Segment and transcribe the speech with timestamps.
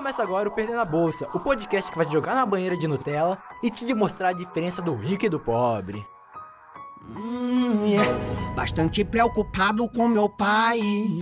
[0.00, 2.88] começa agora o Perdendo a Bolsa, o podcast que vai te jogar na banheira de
[2.88, 6.02] Nutella e te mostrar a diferença do rico e do pobre.
[7.14, 8.10] Hum, yeah.
[8.56, 11.20] Bastante preocupado com meu país.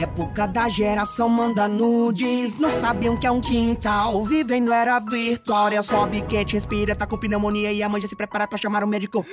[0.00, 2.58] Época da geração manda nudes.
[2.58, 4.24] Não sabiam que é um quintal.
[4.24, 5.66] Vivendo era virtual.
[5.66, 7.72] Olha só, biquete, respira, tá com pneumonia.
[7.72, 9.24] E a mãe já se prepara pra chamar o médico.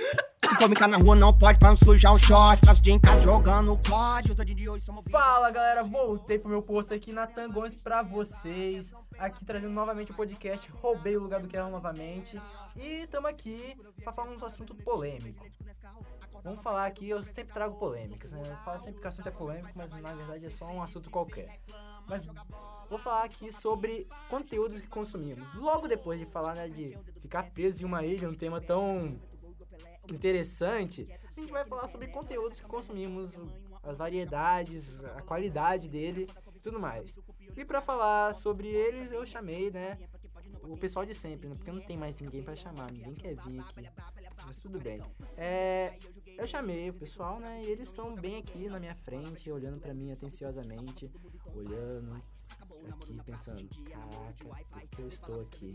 [0.48, 2.64] Se for brincar na rua, não pode pra não sujar o short.
[2.64, 4.32] Passo dia em casa jogando COD.
[4.32, 8.94] Os de hoje são Fala galera, voltei pro meu posto aqui na Tangões pra vocês.
[9.18, 12.40] Aqui trazendo novamente o podcast Roubei o lugar do Kerron novamente.
[12.76, 15.44] E tamo aqui pra falar um assunto polêmico.
[16.44, 18.48] Vamos falar aqui, eu sempre trago polêmicas, né?
[18.48, 21.09] Eu falo sempre que o assunto é polêmico, mas na verdade é só um assunto
[21.09, 21.59] qualquer.
[22.07, 22.21] Mas
[22.88, 25.52] vou falar aqui sobre conteúdos que consumimos.
[25.55, 29.20] Logo depois de falar, né, de ficar preso em uma ilha, um tema tão
[30.14, 33.40] interessante, a gente vai falar sobre conteúdos que consumimos,
[33.84, 36.27] as variedades, a qualidade dele
[36.66, 37.20] tudo mais.
[37.55, 39.99] E para falar sobre eles, eu chamei, né,
[40.63, 41.55] o pessoal de sempre, né?
[41.55, 43.88] Porque não tem mais ninguém para chamar, ninguém quer vir aqui.
[44.44, 44.99] Mas tudo bem.
[45.38, 45.96] É,
[46.38, 47.63] eu chamei o pessoal, né?
[47.63, 51.12] E eles estão bem aqui na minha frente, olhando para mim atenciosamente,
[51.54, 52.20] olhando
[52.91, 55.72] aqui, pensando, caraca, por que eu estou aqui?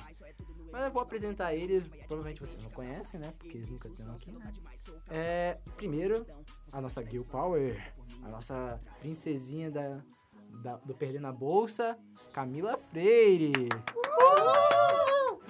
[0.72, 3.32] Mas eu vou apresentar eles, provavelmente vocês não conhecem, né?
[3.38, 4.52] Porque eles nunca estão aqui, né?
[5.08, 6.24] É, primeiro,
[6.72, 10.00] a nossa Gil Power, a nossa princesinha da,
[10.62, 11.98] da do Perder na Bolsa,
[12.32, 13.52] Camila Freire.
[13.94, 15.42] Uhul!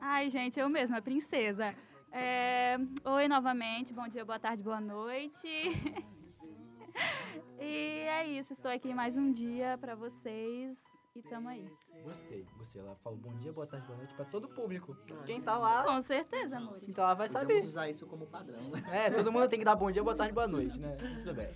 [0.00, 1.74] Ai, gente, eu mesma, princesa.
[2.10, 2.76] É...
[3.04, 5.46] Oi novamente, bom dia, boa tarde, boa noite.
[7.60, 11.68] e é isso, estou aqui mais um dia para vocês e tamo aí.
[12.04, 12.80] Gostei, gostei.
[12.80, 14.96] Ela falou bom dia, boa tarde, boa noite pra todo o público.
[15.26, 15.84] Quem tá lá.
[15.84, 16.78] Com certeza, amor.
[16.78, 17.54] Quem tá lá vai saber.
[17.54, 19.06] Vamos usar isso como padrão, né?
[19.06, 20.96] É, todo mundo tem que dar bom dia, boa tarde, boa noite, né?
[20.96, 21.48] Tudo bem.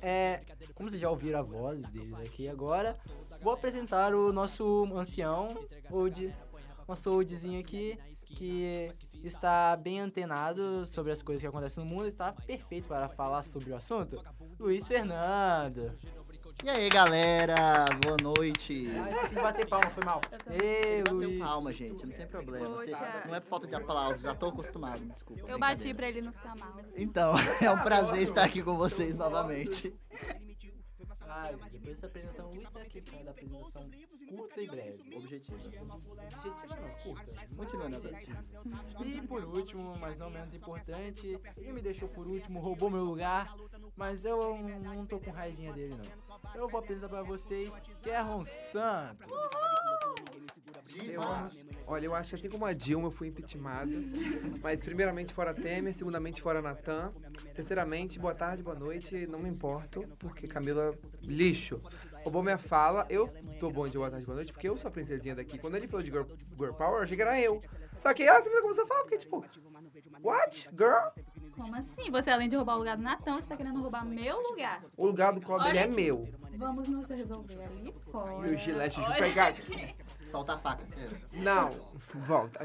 [0.00, 0.42] É,
[0.74, 2.98] como vocês já ouviram a voz deles aqui agora,
[3.40, 5.56] vou apresentar o nosso ancião,
[5.90, 6.34] Old.
[6.88, 8.90] Nosso Oldzinho aqui, que
[9.22, 13.70] está bem antenado sobre as coisas que acontecem no mundo, está perfeito para falar sobre
[13.70, 14.20] o assunto.
[14.58, 15.92] Luiz Fernando.
[16.64, 18.86] E aí, galera, boa noite.
[18.96, 20.20] Ah, esqueci de bater palma, foi mal.
[20.62, 21.36] Ei, Luiz.
[21.40, 22.68] palma, gente, não tem problema.
[22.68, 22.92] Você,
[23.26, 25.42] não é por falta de aplausos, já tô acostumado, desculpa.
[25.48, 26.76] Eu bati pra ele não ficar mal.
[26.94, 29.92] Então, é um prazer estar aqui com vocês novamente.
[31.34, 33.90] Ah, depois dessa apresentação, o Luiz é da apresentação
[34.28, 35.16] curta e breve.
[35.16, 35.56] Objetiva.
[35.56, 37.46] Objetiva não, curta.
[37.56, 39.04] Continuando objetivo.
[39.04, 43.52] E por último, mas não menos importante, ele me deixou por último, roubou meu lugar,
[43.96, 46.21] mas eu não tô com raivinha dele não.
[46.54, 49.28] Eu vou apresentar pra vocês Kerron Santos.
[50.84, 51.50] Dilma.
[51.86, 53.90] Olha, eu acho que assim como a Dilma, eu fui impeachmentada.
[54.62, 57.12] Mas primeiramente fora Temer, segundamente fora Natan.
[57.54, 61.80] Terceiramente, boa tarde, boa noite, não me importo, porque Camila, lixo.
[62.22, 63.28] Roubou minha fala, eu
[63.58, 65.58] tô bom de boa tarde, boa noite, porque eu sou a princesinha daqui.
[65.58, 66.24] Quando ele falou de girl,
[66.56, 67.60] girl power, eu achei que era eu.
[67.98, 69.44] Só que a Camila começou a falar, tipo,
[70.22, 70.68] what?
[70.72, 71.08] Girl?
[71.56, 72.10] Como assim?
[72.10, 74.82] Você, além de roubar o lugar do Natão, você tá querendo roubar meu lugar?
[74.96, 76.28] O lugar do dele é meu.
[76.56, 78.38] Vamos nos resolver ali fora.
[78.38, 79.54] Meu gilete de pegar.
[80.30, 80.86] Solta a faca.
[81.34, 81.70] Não,
[82.26, 82.64] volta.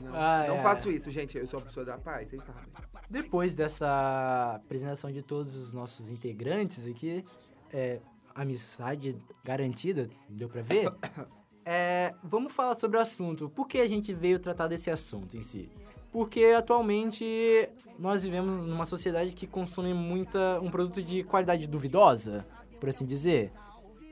[0.00, 0.62] Não, ah, não é.
[0.62, 1.36] faço isso, gente.
[1.36, 2.64] Eu sou uma pessoa da paz, vocês sabem.
[3.10, 7.24] Depois dessa apresentação de todos os nossos integrantes aqui,
[7.72, 8.00] é,
[8.34, 10.92] amizade garantida, deu pra ver?
[11.66, 13.48] É, vamos falar sobre o assunto.
[13.48, 15.70] Por que a gente veio tratar desse assunto em si?
[16.14, 22.46] Porque atualmente nós vivemos numa sociedade que consome muita um produto de qualidade duvidosa,
[22.78, 23.50] por assim dizer.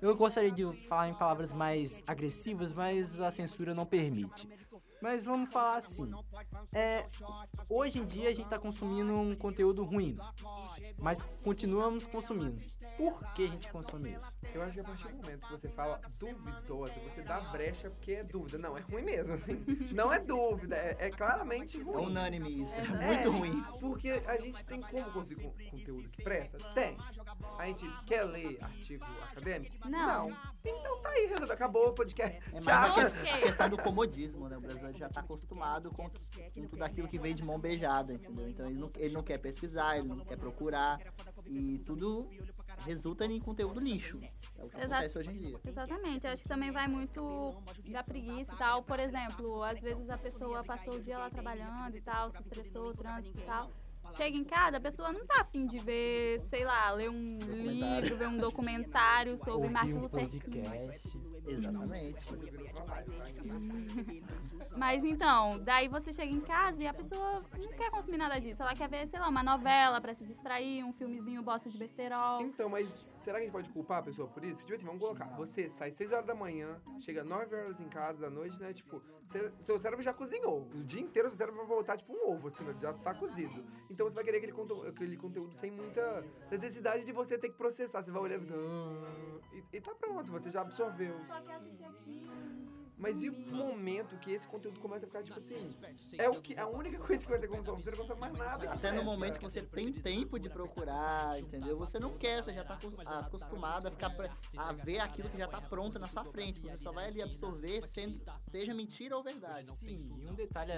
[0.01, 4.49] Eu gostaria de falar em palavras mais agressivas, mas a censura não permite.
[5.03, 6.11] Mas vamos falar assim.
[6.73, 7.05] É,
[7.69, 10.17] hoje em dia a gente está consumindo um conteúdo ruim,
[10.99, 12.63] mas continuamos consumindo.
[12.97, 14.37] Por que a gente consome isso?
[14.55, 18.13] Eu acho que a partir do momento que você fala duvidosa, você dá brecha porque
[18.13, 18.59] é dúvida.
[18.59, 19.35] Não, é ruim mesmo.
[19.35, 19.65] Assim.
[19.93, 22.05] Não é dúvida, é, é, claramente ruim.
[22.05, 23.63] É unânime isso, é, é muito ruim.
[23.81, 26.59] Porque a gente tem como conseguir conteúdo que presta?
[26.75, 26.97] Tem.
[27.59, 29.89] A gente quer ler artigo acadêmico?
[29.89, 30.29] Não.
[30.29, 30.37] Não.
[30.65, 31.53] Então tá aí, resolveu.
[31.53, 32.39] Acabou o podcast.
[32.53, 33.11] É mais a,
[33.41, 34.57] questão do comodismo, né?
[34.57, 38.49] O brasileiro já tá acostumado com, com tudo aquilo que vem de mão beijada, entendeu?
[38.49, 41.01] Então ele não, ele não quer pesquisar, ele não quer procurar.
[41.47, 42.29] E tudo
[42.87, 44.19] resulta em conteúdo lixo.
[44.59, 44.93] É o que Exato.
[44.93, 45.61] acontece hoje em dia.
[45.67, 46.27] Exatamente.
[46.27, 48.83] Eu acho que também vai muito da preguiça e tal.
[48.83, 52.95] Por exemplo, às vezes a pessoa passou o dia lá trabalhando e tal, se estressou,
[52.95, 53.71] trânsito e tal
[54.13, 58.17] chega em casa, a pessoa não tá afim de ver, sei lá, ler um livro,
[58.17, 60.63] ver um documentário sobre Martin um Luther King.
[61.47, 62.21] Exatamente.
[64.77, 68.63] Mas então, daí você chega em casa e a pessoa não quer consumir nada disso.
[68.63, 72.43] Ela quer ver, sei lá, uma novela pra se distrair, um filmezinho bosta de besterol.
[72.43, 74.61] Então, mas será que a gente pode culpar a pessoa por isso?
[74.63, 78.19] Tipo assim, vamos colocar, você sai 6 horas da manhã, chega 9 horas em casa
[78.19, 78.73] da noite, né?
[78.73, 79.03] Tipo,
[79.65, 80.69] seu cérebro já cozinhou.
[80.75, 83.63] O dia inteiro seu cérebro vai voltar tipo um ovo, assim, né, já tá cozido.
[83.91, 87.57] Então você vai querer aquele, conto- aquele conteúdo sem muita necessidade de você ter que
[87.57, 88.03] processar.
[88.03, 91.15] Você vai "Ah", e, e tá pronto, você já absorveu.
[91.27, 92.32] Só que assistir aqui.
[93.03, 95.75] Mas e o momento que esse conteúdo começa a ficar, tipo assim,
[96.19, 98.67] é o que, a única coisa que você consome, você não consome mais nada.
[98.69, 101.77] que Até no momento que você tem tempo de procurar, entendeu?
[101.79, 104.15] Você não quer, você já tá acos- acostumado a ficar
[104.57, 106.61] a ver aquilo que já tá pronto na sua frente.
[106.61, 109.69] Você só vai ali absorver, sendo, seja mentira ou verdade.
[109.73, 110.73] Sim, e um detalhe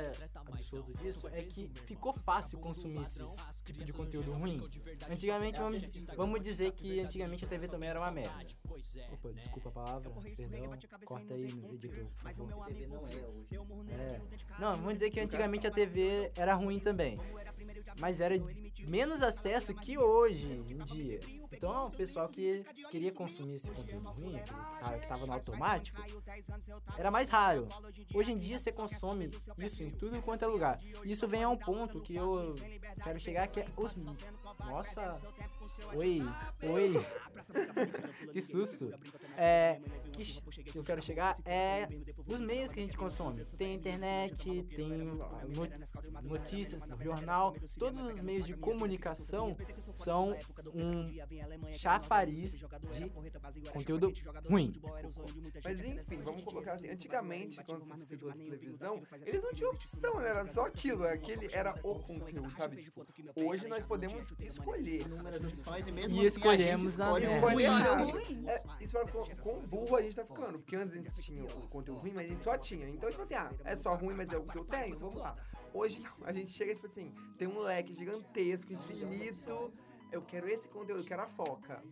[0.47, 3.37] absurdo disso é que ficou fácil consumir esses
[3.67, 4.67] tipo de conteúdo ruim.
[5.11, 5.82] Antigamente, vamos,
[6.17, 8.35] vamos dizer que antigamente a TV também era uma merda.
[9.12, 10.71] Opa, desculpa a palavra, perdão,
[11.05, 12.66] corta aí no editor, por favor.
[12.66, 13.49] TV não é hoje.
[13.90, 14.20] É.
[14.58, 17.19] Não, vamos dizer que antigamente a TV era ruim também.
[17.99, 18.34] Mas era
[18.88, 21.20] menos acesso que hoje em dia.
[21.52, 24.38] Então, o pessoal que queria consumir esse conteúdo ruim,
[25.00, 26.02] que tava no automático,
[26.96, 27.69] era mais raro.
[28.12, 30.81] Hoje em dia você consome isso em tudo quanto é lugar.
[31.05, 32.56] Isso vem a um ponto que eu
[33.02, 33.93] quero chegar que é os.
[34.58, 35.12] Nossa!
[35.94, 36.23] Oi,
[36.62, 37.06] oi.
[38.32, 38.93] que susto.
[39.37, 39.81] É,
[40.65, 41.88] que eu quero chegar é
[42.26, 43.44] os meios que a gente consome.
[43.59, 49.56] Tem internet, tem no- notícias, jornal, todos os meios de comunicação
[49.94, 50.37] são
[50.73, 51.12] um
[51.76, 54.12] chafariz de conteúdo
[54.49, 54.81] ruim.
[55.65, 60.21] Mas enfim, vamos colocar assim, antigamente, quando você citou a televisão, eles não tinham opção,
[60.21, 60.29] né?
[60.29, 62.82] Era só aquilo, aquele era o conteúdo, sabe?
[62.85, 63.05] Tipo,
[63.37, 65.03] hoje nós podemos escolher.
[65.06, 67.93] Inúmeras opções e mesmo E assim escolhemos a a gente escolhe merda.
[67.93, 68.44] o ruim.
[68.49, 71.44] É, isso fala com, com burro a gente tá ficando, porque antes a gente tinha
[71.44, 72.88] o conteúdo ruim, mas a gente só tinha.
[72.88, 75.34] Então, tipo assim, ah, é só ruim, mas é o que eu tenho, vamos lá.
[75.72, 79.72] Hoje não, a gente chega, tipo assim, tem um leque gigantesco, infinito.
[80.12, 81.82] Eu quero esse conteúdo, eu quero a foca.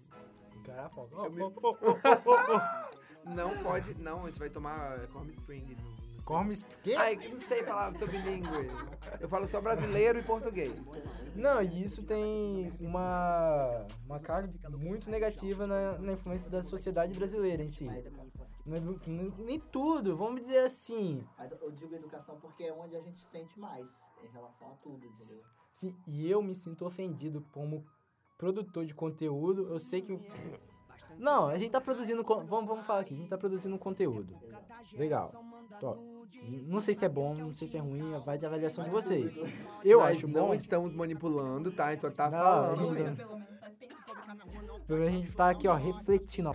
[0.64, 1.14] Cara, foca.
[1.16, 1.42] Eu me-
[3.24, 5.76] Não pode, não, a gente vai tomar é, Corm Spring.
[6.22, 6.54] No- Come
[6.96, 8.50] Ai, eu não sei falar sobre língua.
[9.20, 10.72] Eu falo só brasileiro e português.
[11.34, 17.62] Não, e isso tem uma, uma carga muito negativa na, na influência da sociedade brasileira
[17.62, 17.88] em si.
[19.38, 21.26] Nem tudo, vamos dizer assim.
[21.36, 23.86] Mas eu digo educação porque é onde a gente sente mais
[24.22, 25.42] em relação a tudo, entendeu?
[25.72, 27.84] Sim, e eu me sinto ofendido como
[28.38, 29.68] produtor de conteúdo.
[29.72, 30.12] Eu sei que.
[31.18, 32.22] Não, a gente tá produzindo.
[32.24, 34.34] Vamos, vamos falar aqui, a gente tá produzindo um conteúdo.
[34.94, 35.30] Legal.
[35.80, 35.96] Tó,
[36.66, 39.34] Não sei se é bom, não sei se é ruim, vai de avaliação de vocês.
[39.84, 40.54] Eu Nós acho não bom.
[40.54, 41.86] estamos manipulando, tá?
[41.86, 42.72] A gente só tá Não, falando.
[42.72, 43.16] a gente- mesmo.
[44.86, 45.08] Pelo menos.
[45.08, 46.54] A gente tá aqui, ó, refletindo, ó.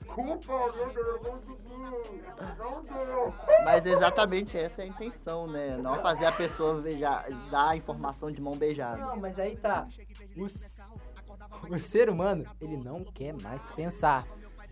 [0.00, 2.22] Desculpa, meu Deus, eu não consegui.
[2.58, 3.34] Não deu.
[3.64, 5.76] Mas exatamente essa é a intenção, né?
[5.76, 8.98] Não fazer a pessoa beijar, dar a informação de mão beijada.
[8.98, 9.86] Não, mas aí tá.
[10.36, 10.80] O, s-
[11.68, 14.26] o ser humano, ele não quer mais pensar.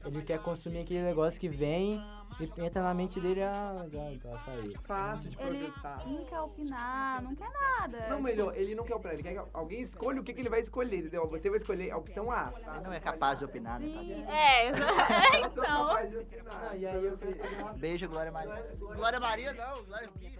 [0.05, 2.01] Ele quer consumir aquele negócio que vem
[2.41, 4.79] e entra na mente dele ah, dá, dá sair.
[4.85, 6.07] Fácil de Ele processar.
[6.07, 8.09] não quer opinar, não quer nada.
[8.09, 10.49] Não, melhor, ele não quer opinar, ele quer que alguém escolha o que, que ele
[10.49, 11.27] vai escolher, entendeu?
[11.29, 12.77] Você vai escolher a opção A, tá?
[12.77, 13.87] Ele não é capaz de opinar, né?
[13.89, 15.87] Sim, é, é, Eu sou então.
[15.89, 16.77] capaz de opinar.
[16.77, 17.19] e aí eu
[17.77, 18.63] Beijo, Glória Maria.
[18.95, 20.39] Glória Maria não, Glória Pires.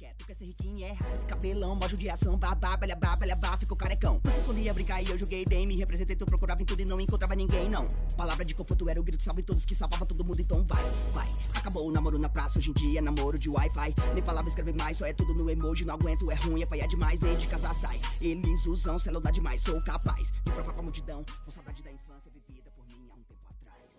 [0.00, 0.34] Quem quer.
[0.34, 4.18] Ser riquinho, é raspa esse cabelão, mó judiação, babá, balha, balha, babá, ficou carecão.
[4.20, 6.84] Tu se escondia brincar e eu joguei bem, me representei, tu procurava em tudo e
[6.84, 7.86] não encontrava ninguém, não.
[8.16, 10.82] Palavra de conforto era o grito salve todos que salvava todo mundo, então vai,
[11.12, 11.28] vai.
[11.54, 13.94] Acabou o namoro na praça, hoje em dia é namoro de Wi-Fi.
[14.14, 16.88] Nem palavra escrever mais, só é tudo no emoji, não aguento, é ruim, é paia
[16.88, 18.00] demais, nem de casa sai.
[18.20, 22.70] Eles usam, celular demais, sou capaz de provar pra multidão, com saudade da infância vivida
[22.70, 23.90] por mim há um tempo atrás.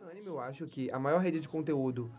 [0.00, 2.12] Unânime, eu acho que a maior rede de conteúdo.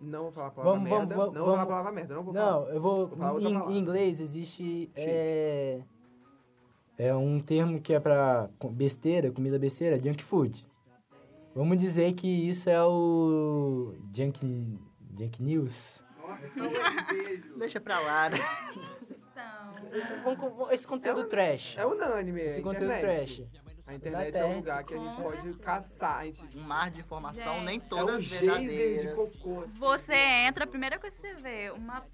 [0.00, 1.16] Não vou falar a palavra Vamos, vamos, merda.
[1.16, 1.68] vamos, não vou falar a vamos.
[1.68, 2.50] palavra merda, não vou falar.
[2.52, 3.06] Não, eu vou.
[3.08, 3.72] Vou falar outra Em, palavra.
[3.74, 4.90] em inglês existe.
[4.96, 5.80] É,
[6.96, 10.66] é um termo que é pra besteira, comida besteira, junk food.
[11.54, 13.94] Vamos dizer que isso é o.
[14.14, 14.38] Junk,
[15.18, 16.02] junk news.
[16.20, 17.58] Nossa, saúde, beijo.
[17.58, 18.38] Deixa pra lá, né?
[19.10, 21.76] Então, Vamos Esse conteúdo trash.
[21.78, 23.42] É unânime, Esse a conteúdo trash.
[23.88, 26.44] A internet é um lugar que a gente pode caçar, a gente...
[26.54, 27.64] Um mar de informação, Gente.
[27.64, 29.14] nem É um todas geyser de verdadeiras.
[29.14, 29.64] cocô.
[29.78, 32.04] você entra, a primeira coisa que você vê, uma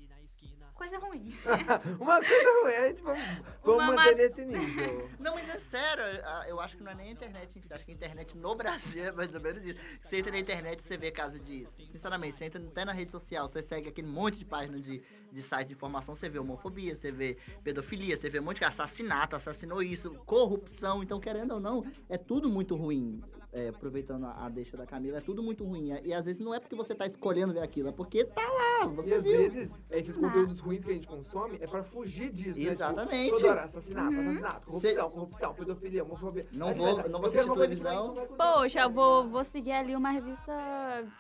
[0.75, 1.33] coisa ruim.
[2.01, 3.25] Uma coisa ruim, a gente vamos,
[3.63, 5.11] vamos Uma manter ma- nesse nível.
[5.19, 7.91] Não, mas é sério, a- eu acho que não é nem a internet, acho que
[7.91, 9.81] a internet no Brasil é mais ou menos isso.
[10.05, 11.73] Você entra na internet você vê caso disso.
[11.93, 15.03] Sinceramente, você entra até na rede social, você segue aquele monte de página de,
[15.33, 18.65] de site de informação, você vê homofobia, você vê pedofilia, você vê um monte de
[18.65, 23.23] assassinato, assassinou isso, corrupção, então querendo ou não, é tudo muito ruim.
[23.53, 25.91] É, aproveitando a, a deixa da Camila, é tudo muito ruim.
[26.03, 28.74] E às vezes não é porque você tá escolhendo ver aquilo, é porque tá lá,
[28.83, 29.33] E você às viu.
[29.39, 32.69] vezes, esses conteúdos ruins que a gente consome é pra fugir disso, né?
[32.69, 33.25] Exatamente.
[33.25, 36.47] Tipo, toda hora, assassinato, assassinato, corrupção, corrupção, pedofilia, homofobia.
[36.53, 38.09] Não Aí vou- começa, não vou eu quero assistir uma coisa televisão.
[38.11, 40.53] diferente, não vai Poxa, eu vou, vou seguir ali uma revista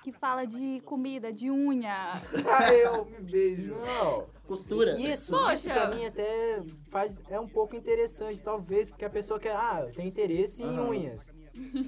[0.02, 2.12] que fala de comida, de unha.
[2.64, 3.74] Ah, eu me beijo.
[3.74, 4.26] Não.
[4.46, 4.98] Costura.
[5.00, 5.54] Isso, Poxa.
[5.54, 9.88] isso pra mim até faz, é um pouco interessante, talvez, porque a pessoa quer, ah,
[9.94, 10.88] tem interesse em Aham.
[10.90, 11.30] unhas.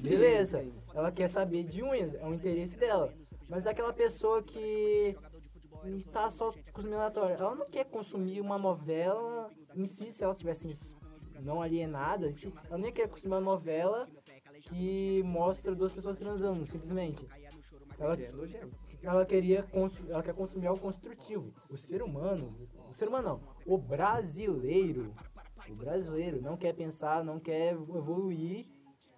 [0.01, 3.13] Beleza, ela quer saber de unhas, é um interesse dela.
[3.49, 5.15] Mas é aquela pessoa que
[5.87, 10.35] não tá só consumindo aleatório, ela não quer consumir uma novela em si, se ela
[10.35, 10.95] tivesse
[11.41, 12.31] não alienada,
[12.69, 14.09] ela nem quer consumir uma novela
[14.63, 17.27] que mostra duas pessoas transando, simplesmente.
[17.99, 18.17] Ela,
[19.03, 19.67] ela queria
[20.09, 21.53] ela quer consumir algo construtivo.
[21.71, 22.55] O ser humano,
[22.89, 25.15] o ser humano não, o brasileiro,
[25.69, 28.67] o brasileiro não quer pensar, não quer evoluir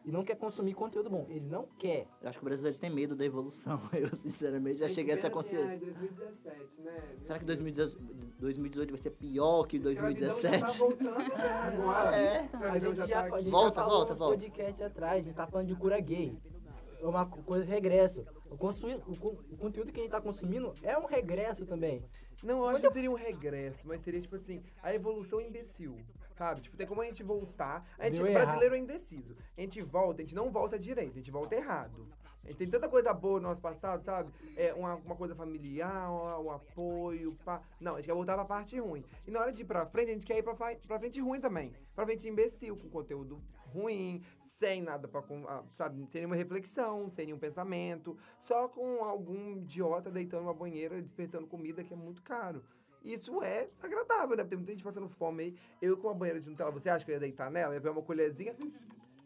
[0.09, 1.27] e não quer consumir conteúdo bom.
[1.29, 2.07] Ele não quer.
[2.23, 3.79] Eu acho que o brasileiro tem medo da evolução.
[3.93, 5.69] Eu, sinceramente, já cheguei a essa consciência.
[5.69, 7.03] Ai, 2017, né?
[7.27, 7.99] Será que 2018
[8.39, 10.79] 2018 vai ser pior que Escravidão já tá 2017?
[10.79, 11.35] voltando, né?
[11.75, 12.17] Agora.
[12.17, 12.49] É.
[12.71, 14.35] A gente já, tá a gente Volta, já falou volta, volta.
[14.39, 16.39] podcasts atrás, a gente tá falando de cura gay.
[17.03, 18.25] É uma co- coisa regresso.
[18.51, 22.03] O, consumi- o o conteúdo que a gente tá consumindo é um regresso também.
[22.43, 25.97] Não, eu acho que seria um regresso, mas seria tipo assim, a evolução imbecil.
[26.39, 26.61] Sabe?
[26.61, 27.85] Tipo, tem como a gente voltar.
[27.99, 28.45] A gente, Deu o errado.
[28.45, 29.37] brasileiro é indeciso.
[29.57, 32.07] A gente volta, a gente não volta direito, a gente volta errado.
[32.45, 34.33] A gente tem tanta coisa boa no nosso passado, sabe?
[34.57, 37.61] É uma, uma coisa familiar, um, apoio, pá.
[37.81, 39.05] Não, a gente quer voltar pra parte ruim.
[39.27, 41.41] E na hora de ir pra frente, a gente quer ir pra, pra frente ruim
[41.41, 41.75] também.
[41.95, 44.23] Pra frente imbecil, com conteúdo ruim,
[44.59, 46.07] sem nada pra, ah, sabe?
[46.07, 48.17] Sem nenhuma reflexão, sem nenhum pensamento.
[48.41, 52.63] Só com algum idiota deitando numa banheira, despertando comida, que é muito caro.
[53.05, 54.45] Isso é agradável, né?
[54.45, 55.55] Tem muita gente passando fome aí.
[55.81, 57.75] Eu com uma banheira de Nutella, você acha que eu ia deitar nela?
[57.75, 58.55] Ia pegar uma colherzinha.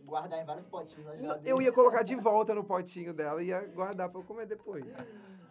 [0.04, 1.04] Guardar em vários potinhos.
[1.06, 1.48] na Não, geladeira.
[1.50, 4.84] Eu ia colocar de volta no potinho dela e ia guardar pra eu comer depois.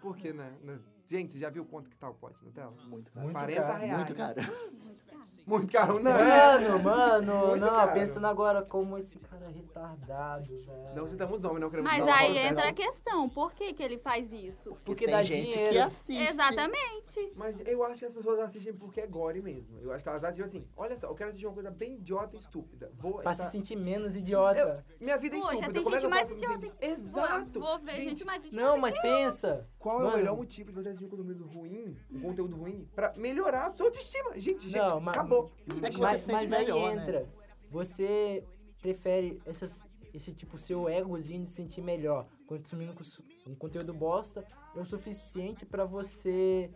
[0.02, 0.54] Porque, né?
[0.64, 0.80] né?
[1.08, 2.72] Gente, já viu quanto que tá o pote de Nutella?
[2.88, 3.26] Muito caro.
[3.26, 3.98] Muito 40 caro, reais.
[3.98, 4.42] Muito caro.
[5.52, 6.12] Muito caro, não.
[6.12, 6.60] é?
[6.60, 7.94] Mano, mano, Muito não, caro.
[7.94, 10.96] pensando agora como esse cara é retardado, velho.
[10.96, 14.32] Não citamos nome, não queremos Mas aí entra a questão, por que, que ele faz
[14.32, 14.78] isso?
[14.86, 15.74] Porque tem dá gente dinheiro.
[15.74, 16.24] que assiste.
[16.30, 17.34] Exatamente.
[17.36, 19.80] Mas eu acho que as pessoas assistem porque é gore mesmo.
[19.82, 22.36] Eu acho que elas assistem assim, olha só, eu quero assistir uma coisa bem idiota
[22.36, 22.92] e estúpida.
[22.98, 24.60] Vou, Pra tá- se sentir menos idiota.
[24.60, 25.74] Eu- minha vida é Poxa, estúpida.
[25.74, 26.72] tem como é gente que eu mais idiota.
[26.80, 27.60] Exato.
[27.60, 28.66] Vou, vou ver gente, mais idiota.
[28.66, 29.68] Não, mas pensa.
[29.80, 30.14] Qual é Mano.
[30.14, 33.70] o melhor motivo de você assistir um conteúdo ruim, um conteúdo ruim, pra melhorar a
[33.72, 34.38] sua autoestima?
[34.40, 35.41] Gente, gente, Não, mas- acabou.
[35.82, 37.02] É que você Mas, mas aí melhor, né?
[37.04, 37.30] entra.
[37.70, 38.44] Você
[38.82, 44.46] prefere essas, esse tipo, seu egozinho de se sentir melhor, consumindo cons- um conteúdo bosta,
[44.76, 46.70] é o suficiente pra você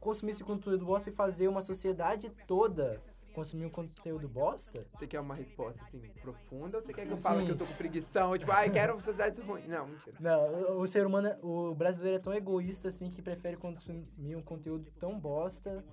[0.00, 3.00] consumir esse conteúdo bosta e fazer uma sociedade toda
[3.34, 4.86] consumir um conteúdo bosta?
[4.96, 7.66] Você quer uma resposta assim, profunda ou você quer que eu fale que eu tô
[7.66, 8.38] com preguição?
[8.38, 9.62] Tipo, ai, quero uma sociedade ruim.
[9.66, 10.16] Não, mentira.
[10.18, 14.36] Não, o- o ser humano, é- o brasileiro é tão egoísta assim que prefere consumir
[14.36, 15.84] um conteúdo tão bosta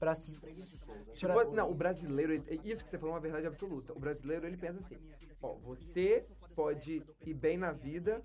[0.00, 0.32] pra se.
[1.14, 3.92] Tipo, pra- não, o brasileiro, ele- isso que você falou é uma verdade absoluta.
[3.92, 4.96] O brasileiro, ele pensa assim,
[5.42, 6.24] ó, você
[6.56, 8.22] pode ir bem na vida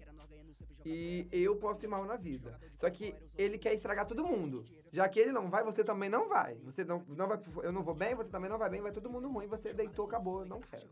[0.85, 2.59] e eu posso ir mal na vida.
[2.79, 4.63] Só que ele quer estragar todo mundo.
[4.91, 6.55] Já que ele não vai, você também não vai.
[6.63, 9.09] Você não, não vai, eu não vou bem, você também não vai bem, vai todo
[9.09, 10.87] mundo ruim, você deitou, acabou, eu não quero.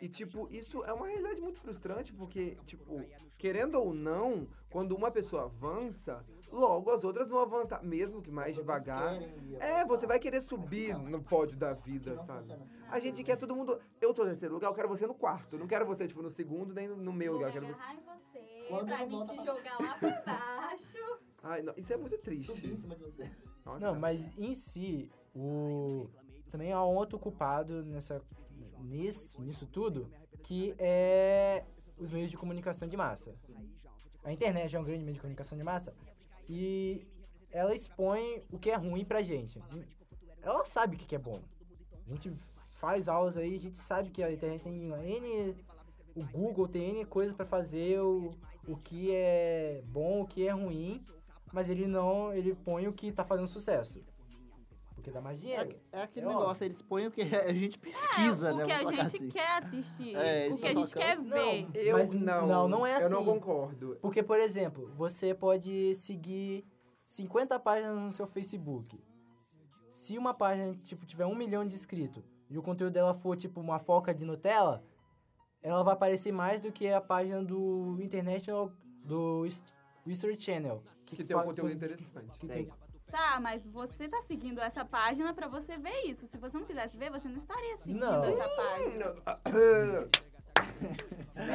[0.00, 3.00] E, tipo, isso é uma realidade muito frustrante, porque, tipo,
[3.38, 6.24] querendo ou não, quando uma pessoa avança,
[6.54, 9.20] logo as outras vão avançar, mesmo que mais devagar.
[9.58, 12.54] É, você vai querer subir no pódio da vida, sabe?
[12.88, 13.78] A gente quer todo mundo.
[14.00, 15.58] Eu tô no terceiro lugar, eu quero você no quarto.
[15.58, 17.48] Não quero você, tipo, no segundo, nem no, meu lugar.
[17.48, 17.82] Eu quero você.
[17.92, 21.18] em você Quando pra mim te jogar lá pra baixo.
[21.42, 22.78] Ai, não, isso é muito triste.
[23.80, 26.08] Não, mas em si, o
[26.50, 28.22] também há um outro culpado nessa
[28.78, 30.08] nisso, nisso tudo,
[30.42, 31.64] que é
[31.98, 33.34] os meios de comunicação de massa.
[34.22, 35.92] A internet é um grande meio de comunicação de massa
[36.48, 37.06] e
[37.50, 39.62] ela expõe o que é ruim pra gente.
[40.42, 41.40] Ela sabe o que é bom.
[42.06, 42.32] A gente
[42.70, 45.56] faz aulas aí, a gente sabe que a internet tem N.
[46.14, 48.30] O Google tem N coisa pra fazer o,
[48.68, 51.02] o que é bom, o que é ruim,
[51.52, 52.32] mas ele não.
[52.32, 54.02] Ele põe o que tá fazendo sucesso.
[55.04, 55.76] Porque dá mais dinheiro.
[55.92, 58.62] É, é aquele É negócio, eles põem o que a gente pesquisa, é, né?
[58.62, 59.28] o que a gente assim.
[59.28, 60.16] quer assistir.
[60.16, 61.68] É, o que a gente quer ver.
[61.74, 62.46] Eu Mas não.
[62.46, 63.26] não, não é Eu não assim.
[63.26, 63.98] concordo.
[64.00, 66.64] Porque, por exemplo, você pode seguir
[67.04, 68.98] 50 páginas no seu Facebook.
[69.90, 73.60] Se uma página, tipo, tiver um milhão de inscritos e o conteúdo dela for, tipo,
[73.60, 74.82] uma foca de Nutella,
[75.62, 78.72] ela vai aparecer mais do que a página do International,
[79.04, 79.62] do His-
[80.06, 80.82] History Channel.
[81.04, 82.38] Que tem um conteúdo que- interessante.
[82.38, 82.70] que Tem.
[83.14, 86.26] Tá, mas você tá seguindo essa página pra você ver isso.
[86.26, 88.24] Se você não quisesse ver, você não estaria seguindo Não.
[88.24, 90.10] essa página.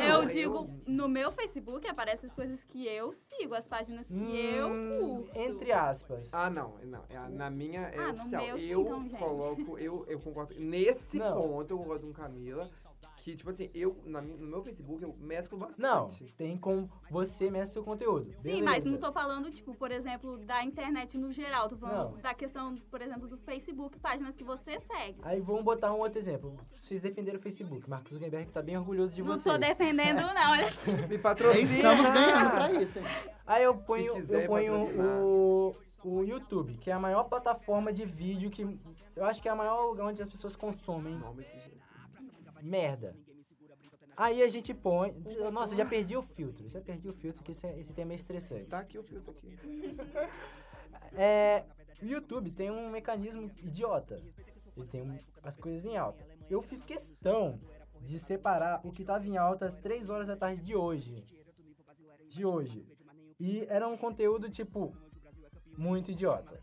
[0.08, 4.14] Eu digo, no meu Facebook aparecem as coisas que eu sigo, as páginas que
[4.46, 5.38] eu Hum, curto.
[5.38, 6.34] Entre aspas.
[6.34, 7.04] Ah, não, não.
[7.10, 8.46] é Na minha é Ah, no oficial.
[8.46, 9.18] meu sim, eu então, gente.
[9.20, 10.56] coloco, eu, eu concordo.
[10.58, 11.36] Nesse Não.
[11.36, 12.70] ponto, eu concordo com Camila.
[13.20, 15.82] Que, tipo assim, eu, na no meu Facebook, eu mesclo bastante.
[15.82, 16.08] Não,
[16.38, 18.32] tem como você mestre seu conteúdo.
[18.36, 18.64] Sim, Beleza.
[18.64, 21.68] mas não tô falando, tipo, por exemplo, da internet no geral.
[21.68, 22.22] Tô falando Não.
[22.22, 25.20] da questão, por exemplo, do Facebook, páginas que você segue.
[25.22, 26.58] Aí vamos botar um outro exemplo.
[26.70, 27.90] Vocês defenderam o Facebook.
[27.90, 29.54] Marcos Zuckerberg tá bem orgulhoso de não vocês.
[29.54, 30.52] tô defendendo, não.
[30.52, 30.68] Olha,
[31.10, 31.66] Me patrocina.
[31.66, 33.06] Estamos ganhando pra isso, hein?
[33.46, 38.50] Aí eu ponho, eu ponho o, o YouTube, que é a maior plataforma de vídeo
[38.50, 38.62] que.
[39.14, 41.20] Eu acho que é a maior lugar onde as pessoas consomem
[42.62, 43.16] merda.
[44.16, 45.16] Aí a gente põe.
[45.52, 46.70] Nossa, já perdi o filtro.
[46.70, 48.66] Já perdi o filtro, porque esse, esse tema é estressante.
[48.66, 49.58] Tá aqui o filtro aqui.
[51.14, 51.66] É,
[52.04, 54.22] o YouTube tem um mecanismo idiota.
[54.78, 56.24] Ele tem as coisas em alta.
[56.48, 57.60] Eu fiz questão
[58.02, 61.26] de separar o que tava em alta às 3 horas da tarde de hoje.
[62.28, 62.86] De hoje.
[63.40, 64.96] E era um conteúdo, tipo,
[65.78, 66.62] muito idiota.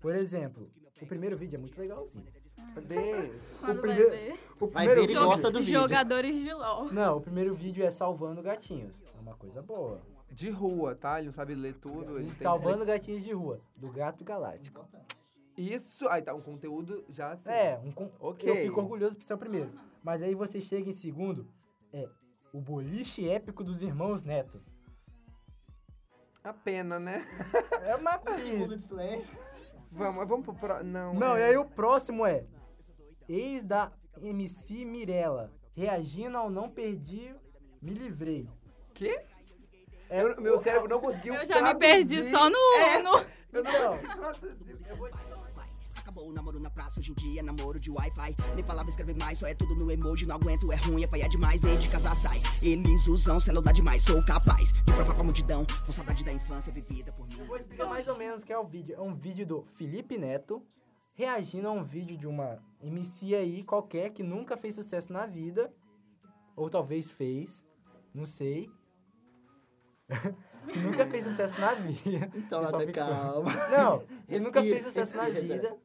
[0.00, 2.26] Por exemplo, o primeiro vídeo é muito legalzinho.
[2.74, 3.30] Cadê?
[3.60, 4.38] quando primeiro- vai ver.
[4.60, 5.80] O Vai primeiro ver e vídeo- gosta do vídeo.
[5.80, 6.92] Jogadores de LOL.
[6.92, 9.00] Não, o primeiro vídeo é salvando gatinhos.
[9.16, 10.00] É uma coisa boa.
[10.30, 11.18] De rua, tá?
[11.18, 12.18] Ele não sabe ler tudo.
[12.18, 14.84] Ele tem Salvando gatinhos de rua, do Gato Galáctico.
[15.56, 16.08] Isso.
[16.08, 17.48] Aí tá, um conteúdo já assim.
[17.48, 18.48] É, um con- Ok.
[18.48, 19.70] eu fico orgulhoso por ser o primeiro.
[20.02, 21.48] Mas aí você chega em segundo,
[21.92, 22.08] é
[22.52, 24.60] o boliche épico dos irmãos Neto.
[26.44, 27.24] A pena, né?
[27.84, 28.18] É uma
[28.78, 29.36] silêncio.
[29.90, 30.90] Vamos, vamos pro próximo.
[30.90, 31.14] Não.
[31.14, 31.40] Não, é.
[31.40, 32.44] e aí o próximo é
[33.28, 37.34] ex da MC Mirella, reagindo ao não perdi,
[37.80, 38.48] me livrei.
[38.94, 39.20] Quê?
[40.10, 41.34] É, Eu- meu o- cérebro não conseguiu.
[41.34, 42.56] Eu já me perdi só no.
[42.56, 42.58] no...
[43.52, 43.98] Eu não Então.
[45.96, 48.34] Acabou o namoro na praça, hoje em dia é namoro de Wi-Fi.
[48.54, 50.26] Nem palavra escreve mais, só é tudo no emoji.
[50.26, 52.38] Não aguento, é ruim, é paia demais, nem de casa sai.
[52.62, 55.66] Eles usam celular demais, sou capaz de provar pra multidão.
[55.84, 57.36] Com saudade da infância vivida por mim.
[57.38, 58.96] Eu vou explicar mais ou menos o que é o vídeo.
[58.96, 60.62] É um vídeo do Felipe Neto
[61.18, 65.74] reagindo a um vídeo de uma MC aí qualquer que nunca fez sucesso na vida.
[66.54, 67.66] Ou talvez fez.
[68.14, 68.70] Não sei.
[70.72, 72.30] que nunca fez sucesso na vida.
[72.36, 73.52] Então, ficou- calma.
[73.68, 75.76] Não, ele nunca fez sucesso na vida.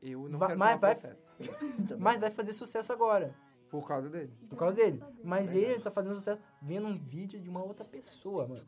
[0.00, 1.24] Eu não Vai- quero mas vai- processo.
[1.98, 3.34] Mas vai fazer sucesso agora.
[3.68, 4.32] Por causa dele.
[4.48, 5.02] Por causa dele.
[5.24, 8.64] Mas ele tá fazendo sucesso vendo um vídeo de uma outra pessoa, mano.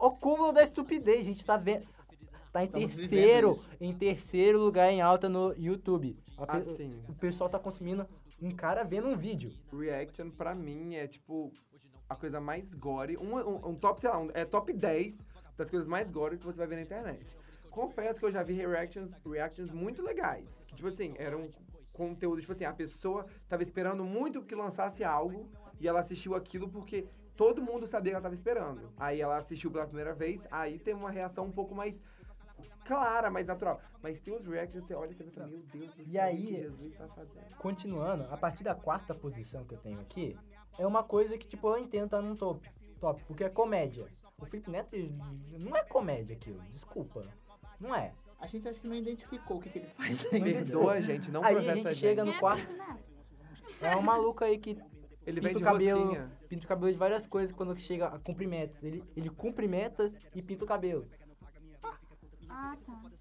[0.00, 1.86] O cúmulo da estupidez, a gente tá vendo.
[2.66, 6.16] Tá em Estamos terceiro, vivendo em terceiro lugar em alta no YouTube.
[6.36, 7.02] A Assim.
[7.08, 8.06] O pessoal tá consumindo
[8.40, 9.52] um cara vendo um vídeo.
[9.72, 11.52] Reaction, pra mim, é tipo
[12.08, 13.16] a coisa mais gore.
[13.18, 15.18] Um, um, um top, sei lá, um- é top 10
[15.56, 17.36] das coisas mais gore que você vai ver na internet.
[17.70, 20.48] Confesso que eu já vi reactions, reactions muito legais.
[20.66, 21.50] Que, tipo assim, era um
[21.92, 25.48] conteúdo, tipo assim, a pessoa tava esperando muito que lançasse algo
[25.80, 28.92] e ela assistiu aquilo porque todo mundo sabia que ela tava esperando.
[28.96, 32.00] Aí ela assistiu pela primeira vez, aí tem uma reação um pouco mais
[32.88, 33.80] clara, mais natural.
[34.02, 36.42] Mas tem os reactions, você olha e você pensa, meu Deus do céu, E aí-
[36.42, 37.54] o que Jesus tá fazendo?
[37.58, 40.36] Continuando, a partir da quarta posição que eu tenho aqui,
[40.78, 42.68] é uma coisa que, tipo, eu entendo tá num top.
[42.98, 44.06] Top, porque é comédia.
[44.40, 44.96] O Felipe Neto
[45.58, 47.24] não é comédia aquilo, desculpa.
[47.78, 48.12] Não é.
[48.40, 50.44] A gente acho que não identificou o que, que ele faz ainda.
[50.44, 52.66] Perdoa, gente, não Aí a gente a chega Quem no é quarto.
[53.80, 54.78] É um maluco aí que
[55.26, 56.32] Ele pinta vem o cabelo, rosquinha.
[56.48, 58.80] pinta o cabelo de várias coisas quando chega a cumprimentos.
[58.82, 61.08] Ele, ele cumprimentas e pinta o cabelo.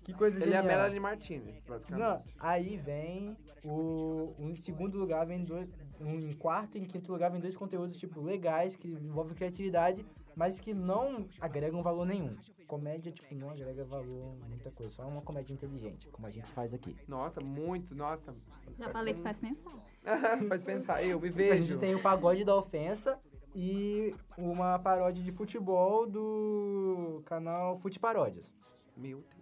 [0.04, 0.64] Que coisa Ele é a.
[0.64, 2.06] Melanie Martinez, basicamente.
[2.06, 4.34] Não, aí vem o.
[4.40, 5.68] Em segundo lugar vem dois.
[6.00, 10.06] um Em quarto e em quinto lugar vem dois conteúdos, tipo, legais, que envolvem criatividade,
[10.36, 12.36] mas que não agregam valor nenhum.
[12.68, 14.94] Comédia, tipo, não agrega valor muita coisa.
[14.94, 16.96] Só uma comédia inteligente, como a gente faz aqui.
[17.08, 18.36] Nossa, muito, nossa.
[18.78, 19.72] Já falei que faz pensar.
[20.50, 21.64] faz pensar, eu me A vejo.
[21.64, 23.18] gente tem o pagode da ofensa
[23.56, 28.54] e uma paródia de futebol do canal Fute Paródias.
[28.96, 29.37] Meu Deus.